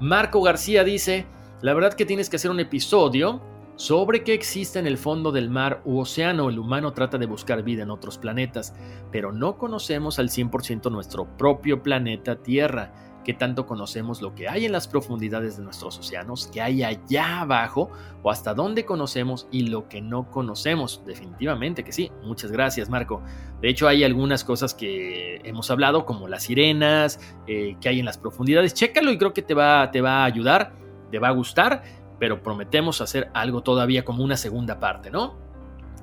Marco 0.00 0.40
García 0.40 0.82
dice, 0.82 1.26
la 1.60 1.74
verdad 1.74 1.92
que 1.92 2.06
tienes 2.06 2.30
que 2.30 2.36
hacer 2.36 2.50
un 2.50 2.60
episodio 2.60 3.42
sobre 3.76 4.24
qué 4.24 4.32
existe 4.34 4.78
en 4.78 4.86
el 4.86 4.98
fondo 4.98 5.32
del 5.32 5.50
mar 5.50 5.82
u 5.84 5.98
océano. 5.98 6.48
El 6.48 6.58
humano 6.58 6.92
trata 6.92 7.18
de 7.18 7.26
buscar 7.26 7.62
vida 7.62 7.82
en 7.82 7.90
otros 7.90 8.18
planetas, 8.18 8.74
pero 9.12 9.32
no 9.32 9.56
conocemos 9.58 10.18
al 10.18 10.30
100% 10.30 10.90
nuestro 10.90 11.26
propio 11.36 11.82
planeta 11.82 12.36
Tierra. 12.36 12.92
¿Qué 13.26 13.34
tanto 13.34 13.66
conocemos 13.66 14.22
lo 14.22 14.36
que 14.36 14.48
hay 14.48 14.66
en 14.66 14.72
las 14.72 14.86
profundidades 14.86 15.56
de 15.56 15.64
nuestros 15.64 15.98
océanos? 15.98 16.46
¿Qué 16.46 16.60
hay 16.60 16.84
allá 16.84 17.40
abajo? 17.40 17.90
¿O 18.22 18.30
hasta 18.30 18.54
dónde 18.54 18.84
conocemos 18.84 19.48
y 19.50 19.66
lo 19.66 19.88
que 19.88 20.00
no 20.00 20.30
conocemos? 20.30 21.02
Definitivamente 21.04 21.82
que 21.82 21.90
sí. 21.90 22.12
Muchas 22.22 22.52
gracias, 22.52 22.88
Marco. 22.88 23.20
De 23.60 23.68
hecho, 23.68 23.88
hay 23.88 24.04
algunas 24.04 24.44
cosas 24.44 24.74
que 24.74 25.40
hemos 25.42 25.72
hablado, 25.72 26.06
como 26.06 26.28
las 26.28 26.44
sirenas, 26.44 27.18
eh, 27.48 27.76
que 27.80 27.88
hay 27.88 27.98
en 27.98 28.04
las 28.04 28.16
profundidades. 28.16 28.74
Chécalo 28.74 29.10
y 29.10 29.18
creo 29.18 29.34
que 29.34 29.42
te 29.42 29.54
va, 29.54 29.90
te 29.90 30.00
va 30.00 30.22
a 30.22 30.24
ayudar, 30.24 30.76
te 31.10 31.18
va 31.18 31.26
a 31.26 31.32
gustar 31.32 31.82
pero 32.18 32.42
prometemos 32.42 33.00
hacer 33.00 33.30
algo 33.34 33.62
todavía 33.62 34.04
como 34.04 34.24
una 34.24 34.36
segunda 34.36 34.80
parte, 34.80 35.10
¿no? 35.10 35.45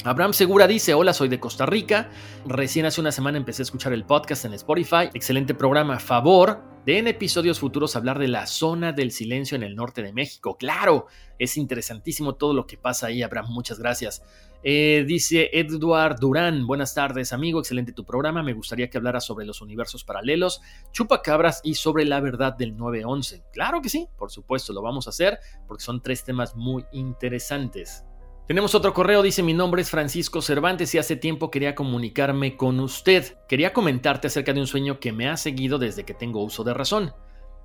Abraham 0.03 0.34
Segura 0.34 0.67
dice, 0.67 0.93
hola, 0.93 1.13
soy 1.13 1.29
de 1.29 1.39
Costa 1.39 1.65
Rica. 1.65 2.10
Recién 2.45 2.86
hace 2.86 2.99
una 2.99 3.12
semana 3.12 3.38
empecé 3.38 3.62
a 3.62 3.63
escuchar 3.63 3.93
el 3.93 4.06
podcast 4.06 4.45
en 4.45 4.53
Spotify. 4.53 5.10
Excelente 5.13 5.53
programa. 5.53 5.99
Favor 5.99 6.62
de 6.86 6.97
en 6.97 7.08
episodios 7.08 7.60
futuros 7.60 7.95
hablar 7.95 8.19
de 8.19 8.27
la 8.27 8.45
zona 8.45 8.91
del 8.91 9.12
silencio 9.12 9.56
en 9.56 9.63
el 9.63 9.75
norte 9.75 10.03
de 10.03 10.12
México. 10.12 10.58
Claro, 10.58 11.08
es 11.39 11.56
interesantísimo 11.56 12.36
todo 12.36 12.53
lo 12.53 12.67
que 12.67 12.77
pasa 12.77 13.08
ahí, 13.08 13.21
Abraham. 13.21 13.51
Muchas 13.51 13.79
gracias. 13.79 14.23
Eh, 14.65 15.03
dice 15.06 15.49
Edward 15.53 16.19
Durán, 16.19 16.65
buenas 16.65 16.93
tardes 16.93 17.34
amigo, 17.34 17.60
excelente 17.60 17.91
tu 17.91 18.06
programa, 18.06 18.41
me 18.43 18.53
gustaría 18.53 18.89
que 18.89 18.97
hablara 18.97 19.19
sobre 19.19 19.45
los 19.45 19.62
universos 19.62 20.06
paralelos, 20.06 20.62
chupacabras 20.93 21.60
y 21.65 21.73
sobre 21.73 22.06
la 22.06 22.21
verdad 22.21 22.56
del 22.56 22.77
911. 22.77 23.43
Claro 23.51 23.82
que 23.82 23.89
sí, 23.89 24.08
por 24.17 24.32
supuesto, 24.32 24.71
lo 24.71 24.82
vamos 24.82 25.08
a 25.08 25.10
hacer 25.10 25.39
porque 25.67 25.84
son 25.84 26.01
tres 26.01 26.23
temas 26.23 26.56
muy 26.56 26.86
interesantes. 26.93 28.06
Tenemos 28.45 28.75
otro 28.75 28.93
correo, 28.93 29.21
dice 29.21 29.41
mi 29.41 29.53
nombre 29.53 29.82
es 29.82 29.89
Francisco 29.89 30.41
Cervantes 30.41 30.93
y 30.93 30.97
hace 30.97 31.15
tiempo 31.15 31.49
quería 31.49 31.75
comunicarme 31.75 32.58
con 32.58 32.82
usted. 32.82 33.38
Quería 33.47 33.71
comentarte 33.71 34.27
acerca 34.27 34.51
de 34.51 34.60
un 34.60 34.67
sueño 34.67 34.99
que 34.99 35.13
me 35.13 35.29
ha 35.29 35.38
seguido 35.38 35.79
desde 35.79 36.03
que 36.03 36.13
tengo 36.13 36.43
uso 36.43 36.65
de 36.65 36.73
razón. 36.73 37.13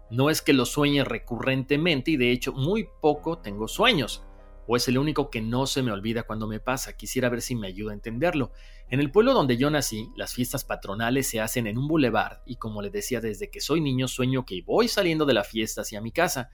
No 0.09 0.31
es 0.31 0.41
que 0.41 0.53
lo 0.53 0.65
sueñe 0.65 1.03
recurrentemente 1.03 2.13
y 2.13 2.17
de 2.17 2.31
hecho 2.31 2.53
muy 2.53 2.87
poco 3.03 3.39
tengo 3.39 3.67
sueños, 3.67 4.25
o 4.69 4.77
es 4.77 4.87
el 4.87 4.99
único 4.99 5.31
que 5.31 5.41
no 5.41 5.67
se 5.67 5.83
me 5.83 5.91
olvida 5.91 6.23
cuando 6.23 6.47
me 6.47 6.61
pasa. 6.61 6.97
Quisiera 6.97 7.29
ver 7.29 7.43
si 7.43 7.57
me 7.57 7.67
ayuda 7.67 7.91
a 7.91 7.95
entenderlo. 7.95 8.53
En 8.89 9.01
el 9.01 9.11
pueblo 9.11 9.35
donde 9.35 9.57
yo 9.57 9.71
nací, 9.71 10.11
las 10.15 10.33
fiestas 10.33 10.63
patronales 10.63 11.27
se 11.27 11.41
hacen 11.41 11.67
en 11.67 11.77
un 11.77 11.89
bulevar 11.89 12.45
y 12.47 12.55
como 12.55 12.83
le 12.83 12.91
decía 12.91 13.21
desde 13.21 13.51
que 13.51 13.61
soy 13.61 13.81
niño 13.81 14.07
sueño 14.07 14.47
que 14.47 14.63
voy 14.63 14.87
saliendo 14.87 15.27
de 15.27 15.35
la 15.35 15.43
fiesta 15.43 15.81
hacia 15.81 16.01
mi 16.01 16.13
casa. 16.13 16.51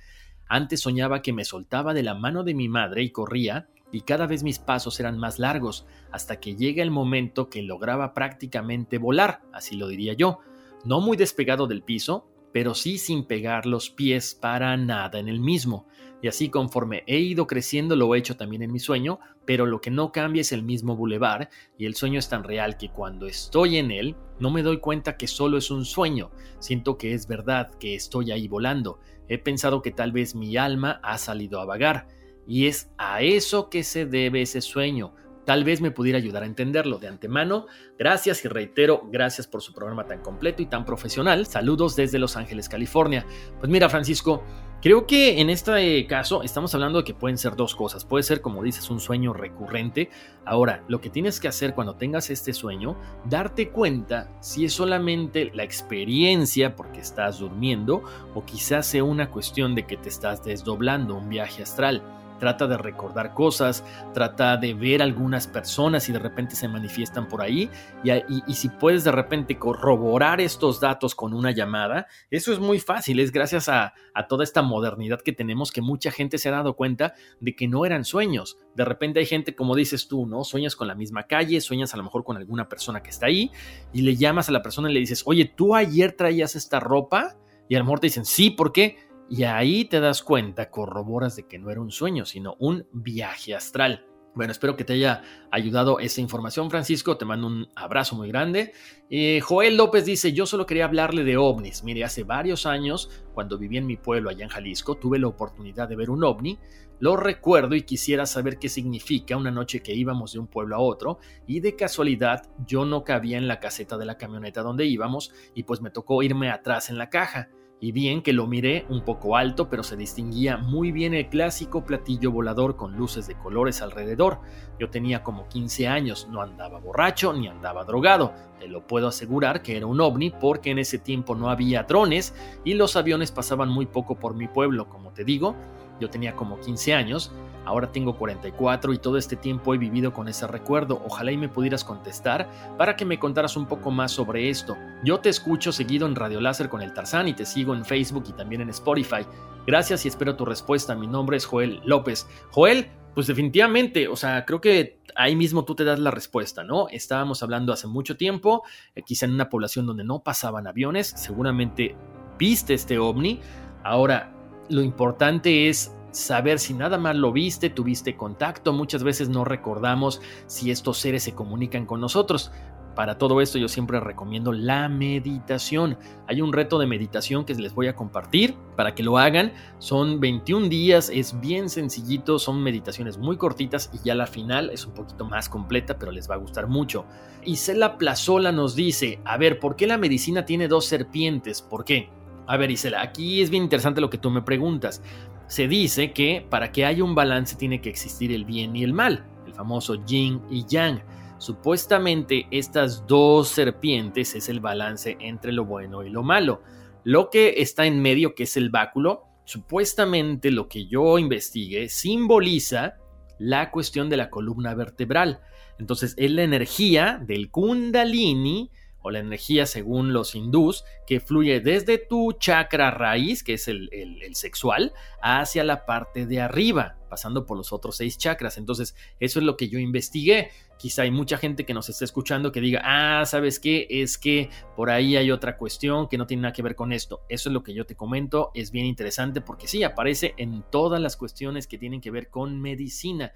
Antes 0.46 0.80
soñaba 0.80 1.20
que 1.20 1.34
me 1.34 1.44
soltaba 1.44 1.92
de 1.92 2.02
la 2.02 2.14
mano 2.14 2.42
de 2.42 2.54
mi 2.54 2.70
madre 2.70 3.02
y 3.02 3.10
corría 3.10 3.68
y 3.92 4.03
cada 4.03 4.27
vez 4.27 4.42
mis 4.42 4.59
pasos 4.59 4.99
eran 5.01 5.18
más 5.18 5.38
largos, 5.38 5.87
hasta 6.11 6.40
que 6.40 6.57
llega 6.57 6.83
el 6.83 6.90
momento 6.90 7.49
que 7.49 7.62
lograba 7.62 8.14
prácticamente 8.14 8.99
volar, 8.99 9.42
así 9.53 9.77
lo 9.77 9.88
diría 9.88 10.14
yo, 10.14 10.40
no 10.85 11.01
muy 11.01 11.16
despegado 11.16 11.66
del 11.66 11.83
piso, 11.83 12.27
pero 12.55 12.75
sí 12.75 12.99
sin 12.99 13.25
pegar 13.25 13.66
los 13.66 13.90
pies 13.90 14.37
para 14.37 14.77
nada 14.77 15.18
en 15.18 15.29
el 15.29 15.40
mismo. 15.40 15.88
Y 16.23 16.29
así 16.29 16.51
conforme 16.51 17.03
he 17.09 17.18
ido 17.18 17.49
creciendo 17.49 17.97
lo 17.97 18.14
he 18.14 18.18
hecho 18.18 18.37
también 18.37 18.62
en 18.62 18.70
mi 18.70 18.79
sueño, 18.79 19.18
pero 19.44 19.66
lo 19.66 19.81
que 19.81 19.90
no 19.90 20.12
cambia 20.12 20.42
es 20.42 20.53
el 20.53 20.62
mismo 20.62 20.94
bulevar 20.94 21.51
y 21.77 21.87
el 21.87 21.97
sueño 21.97 22.20
es 22.20 22.29
tan 22.29 22.44
real 22.44 22.77
que 22.77 22.90
cuando 22.90 23.27
estoy 23.27 23.79
en 23.79 23.90
él 23.90 24.14
no 24.38 24.51
me 24.51 24.62
doy 24.62 24.79
cuenta 24.79 25.16
que 25.16 25.27
solo 25.27 25.59
es 25.59 25.73
un 25.73 25.85
sueño, 25.85 26.31
siento 26.61 26.97
que 26.97 27.12
es 27.12 27.27
verdad, 27.27 27.73
que 27.81 27.97
estoy 27.97 28.31
ahí 28.31 28.47
volando. 28.47 29.01
He 29.29 29.38
pensado 29.38 29.83
que 29.83 29.90
tal 29.90 30.12
vez 30.12 30.37
mi 30.37 30.57
alma 30.57 31.01
ha 31.03 31.18
salido 31.18 31.61
a 31.61 31.64
vagar 31.64 32.07
y 32.46 32.66
es 32.66 32.90
a 32.98 33.22
eso 33.22 33.70
que 33.70 33.85
se 33.85 34.07
debe 34.07 34.42
ese 34.42 34.61
sueño, 34.61 35.14
Tal 35.44 35.62
vez 35.62 35.80
me 35.80 35.90
pudiera 35.90 36.18
ayudar 36.18 36.42
a 36.42 36.46
entenderlo 36.46 36.98
de 36.98 37.09
antemano. 37.09 37.66
Gracias 37.98 38.44
y 38.44 38.48
reitero, 38.48 39.02
gracias 39.11 39.46
por 39.46 39.61
su 39.61 39.74
programa 39.74 40.07
tan 40.07 40.22
completo 40.22 40.62
y 40.62 40.66
tan 40.66 40.85
profesional. 40.87 41.46
Saludos 41.46 41.96
desde 41.96 42.18
Los 42.18 42.37
Ángeles, 42.37 42.68
California. 42.68 43.26
Pues 43.61 43.70
mira, 43.70 43.90
Francisco, 43.90 44.42
creo 44.80 45.07
que 45.07 45.42
en 45.42 45.50
este 45.50 46.07
caso 46.07 46.42
estamos 46.42 46.74
hablando 46.74 46.98
de 46.98 47.04
que 47.04 47.12
pueden 47.12 47.37
ser 47.37 47.57
dos 47.57 47.74
cosas. 47.74 48.07
Puede 48.07 48.22
ser, 48.22 48.40
como 48.40 48.62
dices, 48.62 48.88
un 48.88 49.00
sueño 49.00 49.35
recurrente. 49.35 50.09
Ahora, 50.46 50.83
lo 50.88 51.02
que 51.02 51.11
tienes 51.11 51.38
que 51.40 51.48
hacer 51.48 51.74
cuando 51.74 51.96
tengas 51.96 52.30
este 52.30 52.54
sueño, 52.54 52.96
darte 53.26 53.68
cuenta 53.68 54.30
si 54.40 54.64
es 54.64 54.72
solamente 54.72 55.50
la 55.52 55.62
experiencia 55.62 56.74
porque 56.74 57.00
estás 57.00 57.40
durmiendo 57.40 58.02
o 58.35 58.46
quizás 58.46 58.87
sea 58.87 59.04
una 59.04 59.30
cuestión 59.30 59.74
de 59.74 59.87
que 59.87 59.98
te 59.98 60.09
estás 60.09 60.42
desdoblando, 60.42 61.16
un 61.16 61.28
viaje 61.28 61.62
astral 61.62 62.02
trata 62.38 62.66
de 62.66 62.77
recordar 62.77 63.35
cosas, 63.35 63.85
trata 64.12 64.57
de 64.57 64.75
ver 64.75 65.03
algunas 65.03 65.47
personas 65.47 66.09
y 66.09 66.12
de 66.12 66.18
repente 66.18 66.57
se 66.57 66.68
manifiestan 66.68 67.29
por 67.29 67.42
ahí 67.42 67.70
y, 68.05 68.55
si 68.55 68.68
puedes 68.68 69.05
de 69.05 69.12
repente 69.12 69.59
corroborar 69.59 70.40
estos 70.40 70.81
datos 70.81 71.14
con 71.14 71.35
una 71.35 71.51
llamada, 71.51 72.07
eso 72.31 72.53
es 72.53 72.59
muy 72.59 72.79
fácil, 72.81 73.20
es 73.20 73.33
gracias 73.33 73.68
a, 73.68 73.94
a 74.14 74.27
toda 74.27 74.44
esta 74.44 74.62
modernidad 74.62 75.20
que 75.20 75.33
tenemos 75.33 75.73
que 75.73 75.83
mucha 75.83 76.11
gente 76.11 76.38
se 76.38 76.49
ha 76.49 76.53
dado 76.53 76.77
cuenta 76.77 77.14
de 77.40 77.55
que 77.55 77.68
no 77.68 77.85
eran 77.85 78.05
sueños. 78.05 78.59
De 78.75 78.85
repente 78.85 79.20
hay 79.20 79.27
gente, 79.27 79.55
como 79.55 79.75
dices 79.75 80.09
tú, 80.09 80.27
¿no? 80.27 80.44
Sueñas 80.44 80.77
con 80.77 80.88
la 80.88 80.94
misma 80.94 81.25
calle, 81.25 81.61
sueñas 81.61 81.94
a 81.94 81.97
lo 81.97 82.05
mejor 82.05 82.25
con 82.25 82.37
alguna 82.37 82.68
persona 82.68 83.03
que 83.03 83.11
está 83.11 83.27
ahí 83.27 83.51
y 83.92 84.03
le 84.03 84.16
llamas 84.16 84.49
a 84.49 84.53
la 84.53 84.62
persona 84.62 84.90
y 84.90 84.94
le 84.94 85.01
dices, 85.01 85.23
oye, 85.27 85.44
¿tú 85.44 85.75
ayer 85.75 86.12
traías 86.12 86.57
esta 86.57 86.81
ropa? 86.81 87.37
Y 87.68 87.77
a 87.77 87.79
lo 87.79 87.85
mejor 87.85 88.01
te 88.01 88.09
dicen, 88.09 88.25
sí, 88.25 88.51
¿por 88.51 88.73
qué? 88.73 88.99
Y 89.28 89.44
ahí 89.44 89.87
te 89.87 90.00
das 90.00 90.22
cuenta, 90.22 90.70
corroboras 90.70 91.37
de 91.37 91.46
que 91.46 91.58
no 91.58 91.70
era 91.70 91.80
un 91.80 91.90
sueño, 91.90 92.26
sino 92.26 92.56
un 92.58 92.87
viaje 92.92 93.54
astral. 93.54 94.06
Bueno, 94.34 94.50
espero 94.50 94.76
que 94.76 94.82
te 94.82 94.94
haya 94.94 95.22
ayudado 95.52 96.00
esa 96.00 96.20
información, 96.20 96.68
Francisco. 96.68 97.16
Te 97.16 97.24
mando 97.24 97.46
un 97.46 97.68
abrazo 97.76 98.16
muy 98.16 98.28
grande. 98.28 98.72
Eh, 99.08 99.40
Joel 99.40 99.76
López 99.76 100.04
dice, 100.04 100.32
yo 100.32 100.44
solo 100.44 100.66
quería 100.66 100.87
hablarle 100.87 101.22
de 101.22 101.37
ovnis. 101.37 101.84
Mire, 101.84 102.02
hace 102.02 102.24
varios 102.24 102.66
años, 102.66 103.10
cuando 103.32 103.58
viví 103.58 103.78
en 103.78 103.87
mi 103.87 103.96
pueblo 103.96 104.30
allá 104.30 104.42
en 104.42 104.50
Jalisco, 104.50 104.96
tuve 104.96 105.20
la 105.20 105.28
oportunidad 105.28 105.88
de 105.88 105.94
ver 105.94 106.10
un 106.10 106.24
ovni. 106.24 106.58
Lo 106.98 107.16
recuerdo 107.16 107.76
y 107.76 107.82
quisiera 107.82 108.26
saber 108.26 108.58
qué 108.58 108.68
significa 108.68 109.37
una 109.37 109.52
noche 109.52 109.82
que 109.82 109.94
íbamos 109.94 110.32
de 110.32 110.40
un 110.40 110.48
pueblo 110.48 110.76
a 110.76 110.80
otro 110.80 111.18
y 111.46 111.60
de 111.60 111.76
casualidad 111.76 112.48
yo 112.66 112.84
no 112.84 113.04
cabía 113.04 113.37
en 113.37 113.48
la 113.48 113.60
caseta 113.60 113.98
de 113.98 114.06
la 114.06 114.16
camioneta 114.16 114.62
donde 114.62 114.87
íbamos 114.87 115.32
y 115.54 115.64
pues 115.64 115.80
me 115.80 115.90
tocó 115.90 116.22
irme 116.22 116.50
atrás 116.50 116.90
en 116.90 116.98
la 116.98 117.10
caja 117.10 117.50
y 117.80 117.92
bien 117.92 118.22
que 118.22 118.32
lo 118.32 118.46
miré 118.46 118.87
un 118.88 119.02
poco 119.02 119.37
alto, 119.37 119.68
pero 119.68 119.82
se 119.82 119.96
distinguía 119.96 120.56
muy 120.56 120.92
bien 120.92 121.12
el 121.12 121.28
clásico 121.28 121.84
platillo 121.84 122.30
volador 122.30 122.76
con 122.76 122.96
luces 122.96 123.26
de 123.26 123.34
colores 123.34 123.82
alrededor. 123.82 124.38
Yo 124.78 124.88
tenía 124.90 125.22
como 125.22 125.48
15 125.48 125.88
años, 125.88 126.28
no 126.30 126.40
andaba 126.40 126.78
borracho 126.78 127.32
ni 127.32 127.48
andaba 127.48 127.84
drogado. 127.84 128.32
Te 128.58 128.68
lo 128.68 128.87
puedo 128.87 129.08
asegurar 129.08 129.62
que 129.62 129.76
era 129.76 129.87
un 129.87 130.00
ovni 130.00 130.30
porque 130.30 130.70
en 130.70 130.78
ese 130.78 130.98
tiempo 130.98 131.34
no 131.34 131.50
había 131.50 131.82
drones 131.82 132.34
y 132.64 132.74
los 132.74 132.96
aviones 132.96 133.32
pasaban 133.32 133.68
muy 133.68 133.87
poco 133.87 134.14
por 134.14 134.34
mi 134.34 134.48
pueblo, 134.48 134.88
como 134.88 135.12
te 135.12 135.24
digo. 135.24 135.54
Yo 136.00 136.10
tenía 136.10 136.34
como 136.34 136.58
15 136.58 136.94
años 136.94 137.32
Ahora 137.64 137.90
tengo 137.92 138.16
44 138.16 138.92
y 138.92 138.98
todo 138.98 139.16
este 139.16 139.37
tiempo 139.37 139.74
he 139.74 139.79
vivido 139.79 140.12
con 140.12 140.29
ese 140.29 140.46
recuerdo. 140.46 141.03
Ojalá 141.05 141.33
y 141.33 141.37
me 141.37 141.48
pudieras 141.48 141.85
contestar 141.85 142.48
para 142.77 142.96
que 142.96 143.05
me 143.05 143.18
contaras 143.18 143.57
un 143.57 143.66
poco 143.66 143.90
más 143.90 144.12
sobre 144.12 144.50
esto. 144.50 144.77
Yo 145.03 145.20
te 145.20 145.29
escucho 145.29 145.72
seguido 145.72 146.07
en 146.07 146.14
Radio 146.14 146.40
Láser 146.40 146.68
con 146.68 146.83
el 146.83 146.92
Tarzán 146.92 147.29
y 147.29 147.35
te 147.35 147.46
sigo 147.46 147.74
en 147.74 147.85
Facebook 147.85 148.24
y 148.29 148.33
también 148.33 148.61
en 148.61 148.70
Spotify. 148.70 149.27
Gracias 149.66 150.05
y 150.05 150.09
espero 150.09 150.37
tu 150.37 150.44
respuesta. 150.44 150.94
Mi 150.94 151.07
nombre 151.07 151.37
es 151.37 151.46
Joel 151.46 151.81
López. 151.85 152.27
Joel, 152.50 152.90
pues 153.14 153.27
definitivamente, 153.27 154.09
o 154.09 154.16
sea, 154.16 154.44
creo 154.44 154.61
que 154.61 154.98
ahí 155.14 155.37
mismo 155.37 155.64
tú 155.64 155.74
te 155.74 155.85
das 155.85 155.98
la 155.98 156.11
respuesta, 156.11 156.64
¿no? 156.64 156.88
Estábamos 156.88 157.42
hablando 157.42 157.72
hace 157.72 157.87
mucho 157.87 158.16
tiempo, 158.16 158.62
eh, 158.94 159.03
quizá 159.03 159.27
en 159.27 159.35
una 159.35 159.48
población 159.48 159.87
donde 159.87 160.05
no 160.05 160.22
pasaban 160.22 160.66
aviones, 160.66 161.14
seguramente 161.16 161.96
viste 162.38 162.74
este 162.74 162.98
ovni. 162.98 163.40
Ahora, 163.85 164.33
lo 164.68 164.83
importante 164.83 165.68
es 165.68 165.92
saber 166.14 166.59
si 166.59 166.74
nada 166.74 166.98
más 166.98 167.16
lo 167.16 167.33
viste, 167.33 167.70
tuviste 167.70 168.16
contacto, 168.16 168.72
muchas 168.72 169.03
veces 169.03 169.29
no 169.29 169.44
recordamos 169.44 170.20
si 170.46 170.70
estos 170.70 170.98
seres 170.98 171.24
se 171.24 171.35
comunican 171.35 171.87
con 171.87 172.00
nosotros. 172.00 172.53
Para 172.94 173.18
todo 173.18 173.40
esto 173.40 173.59
yo 173.59 173.66
siempre 173.66 173.98
recomiendo 173.98 174.53
la 174.53 174.88
meditación. 174.88 175.98
Hay 176.29 176.40
un 176.40 176.53
reto 176.53 176.79
de 176.79 176.87
meditación 176.87 177.44
que 177.44 177.55
les 177.55 177.74
voy 177.74 177.88
a 177.88 177.96
compartir 177.96 178.55
para 178.77 178.94
que 178.94 179.03
lo 179.03 179.18
hagan. 179.18 179.53
Son 179.79 180.20
21 180.20 180.68
días, 180.68 181.11
es 181.12 181.40
bien 181.40 181.68
sencillito, 181.68 182.38
son 182.38 182.62
meditaciones 182.62 183.18
muy 183.18 183.37
cortitas 183.37 183.90
y 183.92 184.07
ya 184.07 184.14
la 184.14 184.29
final 184.29 184.70
es 184.70 184.87
un 184.87 184.94
poquito 184.94 185.24
más 185.24 185.48
completa, 185.48 185.98
pero 185.98 186.12
les 186.12 186.31
va 186.31 186.37
a 186.37 186.38
gustar 186.38 186.68
mucho. 186.68 187.05
Isela 187.44 187.98
Plazola 187.98 188.53
nos 188.53 188.77
dice, 188.77 189.18
a 189.24 189.38
ver, 189.38 189.59
¿por 189.59 189.74
qué 189.74 189.88
la 189.88 189.98
medicina 189.98 190.44
tiene 190.44 190.68
dos 190.68 190.87
serpientes? 190.87 191.62
¿Por 191.62 191.85
qué? 191.85 192.11
A 192.46 192.57
ver, 192.57 192.70
Isela, 192.70 193.03
aquí 193.03 193.42
es 193.42 193.50
bien 193.50 193.64
interesante 193.64 194.00
lo 194.00 194.11
que 194.11 194.18
tú 194.18 194.31
me 194.31 194.42
preguntas 194.42 195.03
se 195.46 195.68
dice 195.68 196.12
que 196.12 196.46
para 196.48 196.72
que 196.72 196.85
haya 196.85 197.04
un 197.04 197.14
balance 197.14 197.57
tiene 197.57 197.80
que 197.80 197.90
existir 197.90 198.33
el 198.33 198.44
bien 198.44 198.74
y 198.76 198.85
el 198.85 198.92
mal, 198.92 199.26
el 199.46 199.54
famoso 199.54 200.04
yin 200.04 200.40
y 200.50 200.64
yang. 200.66 201.02
Supuestamente 201.38 202.46
estas 202.50 203.07
dos 203.07 203.48
serpientes 203.48 204.35
es 204.35 204.48
el 204.48 204.61
balance 204.61 205.16
entre 205.20 205.52
lo 205.52 205.64
bueno 205.64 206.02
y 206.02 206.11
lo 206.11 206.22
malo. 206.22 206.62
Lo 207.02 207.28
que 207.28 207.54
está 207.59 207.85
en 207.85 208.00
medio, 208.00 208.35
que 208.35 208.44
es 208.44 208.57
el 208.57 208.70
báculo, 208.70 209.24
supuestamente 209.44 210.50
lo 210.50 210.68
que 210.68 210.87
yo 210.87 211.18
investigué 211.18 211.88
simboliza 211.88 212.94
la 213.38 213.70
cuestión 213.70 214.09
de 214.09 214.16
la 214.16 214.30
columna 214.30 214.74
vertebral. 214.74 215.40
Entonces 215.78 216.14
es 216.16 216.30
la 216.30 216.44
energía 216.44 217.20
del 217.22 217.50
kundalini 217.50 218.70
o 219.05 219.11
la 219.11 219.19
energía 219.19 219.67
según 219.67 220.14
los 220.14 220.35
hindús, 220.35 220.85
que 221.07 221.21
fluye 221.21 221.61
desde 221.61 221.99
tu 221.99 222.33
chakra 222.33 222.90
raíz, 222.90 223.45
que 223.45 223.53
es 223.53 223.69
el, 223.69 223.90
sexual, 224.33 224.95
hacia 225.21 225.62
la 225.62 225.85
parte 225.85 226.25
de 226.25 226.40
arriba, 226.40 226.97
pasando 227.11 227.45
por 227.45 227.59
los 227.59 227.71
otros 227.75 227.99
seis 227.99 228.17
chakras. 228.17 228.57
Entonces, 228.57 228.97
eso 229.21 229.40
es 229.40 229.45
lo 229.45 229.59
que 229.59 229.69
yo 229.69 229.79
investigué. 229.79 230.49
Quizá 230.79 231.03
hay 231.03 231.11
mucha 231.11 231.37
gente 231.37 231.67
que 231.67 231.75
nos 231.75 231.90
está 231.90 232.07
escuchando 232.07 232.51
que 232.51 232.62
diga, 232.62 232.81
ah, 232.83 233.27
¿sabes 233.27 233.61
qué? 233.61 233.87
Es 233.90 234.17
que 234.17 234.49
por 234.75 234.88
ahí 234.88 235.19
hay 235.19 235.31
otra 235.31 235.59
cuestión 235.59 236.09
que 236.09 236.17
no 236.17 236.27
tiene 236.27 236.45
nada 236.45 236.55
que 236.55 236.62
ver 236.62 236.75
con 236.75 236.90
esto. 236.90 237.21
Eso 237.29 237.51
es 237.51 237.53
lo 237.53 237.62
que 237.62 237.75
yo 237.75 237.85
te 237.85 237.97
comento, 237.97 238.53
es 238.55 238.71
bien 238.71 238.87
interesante 238.87 239.43
porque 239.43 239.69
sí, 239.69 239.83
aparece 239.83 240.33
en 240.38 240.64
todas 240.71 240.99
las 240.99 241.19
cuestiones 241.19 241.67
que 241.67 241.77
tienen 241.77 242.01
que 242.01 242.11
ver 242.11 242.31
con 242.31 242.59
medicina. 242.59 243.33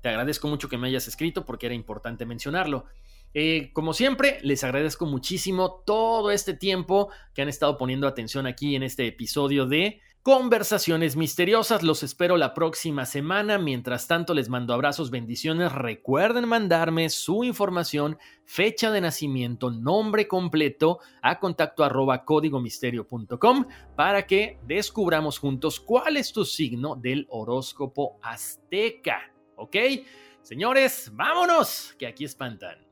Te 0.00 0.08
agradezco 0.08 0.48
mucho 0.48 0.70
que 0.70 0.78
me 0.78 0.88
hayas 0.88 1.06
escrito 1.06 1.44
porque 1.44 1.66
era 1.66 1.74
importante 1.74 2.24
mencionarlo. 2.24 2.86
Eh, 3.34 3.70
como 3.72 3.94
siempre, 3.94 4.38
les 4.42 4.62
agradezco 4.64 5.06
muchísimo 5.06 5.82
todo 5.86 6.30
este 6.30 6.54
tiempo 6.54 7.10
que 7.34 7.42
han 7.42 7.48
estado 7.48 7.78
poniendo 7.78 8.06
atención 8.06 8.46
aquí 8.46 8.76
en 8.76 8.82
este 8.82 9.06
episodio 9.06 9.66
de 9.66 10.00
Conversaciones 10.22 11.16
Misteriosas. 11.16 11.82
Los 11.82 12.04
espero 12.04 12.36
la 12.36 12.54
próxima 12.54 13.06
semana. 13.06 13.58
Mientras 13.58 14.06
tanto, 14.06 14.34
les 14.34 14.48
mando 14.48 14.72
abrazos, 14.72 15.10
bendiciones. 15.10 15.72
Recuerden 15.72 16.46
mandarme 16.46 17.10
su 17.10 17.42
información, 17.42 18.18
fecha 18.44 18.92
de 18.92 19.00
nacimiento, 19.00 19.72
nombre 19.72 20.28
completo 20.28 21.00
a 21.22 21.40
contacto 21.40 21.82
arroba 21.82 22.24
códigomisterio.com 22.24 23.66
para 23.96 24.24
que 24.24 24.60
descubramos 24.64 25.38
juntos 25.38 25.80
cuál 25.80 26.16
es 26.16 26.32
tu 26.32 26.44
signo 26.44 26.94
del 26.94 27.26
horóscopo 27.28 28.20
azteca. 28.22 29.32
¿Ok? 29.56 29.76
Señores, 30.42 31.10
vámonos, 31.14 31.96
que 31.98 32.06
aquí 32.06 32.24
espantan. 32.24 32.91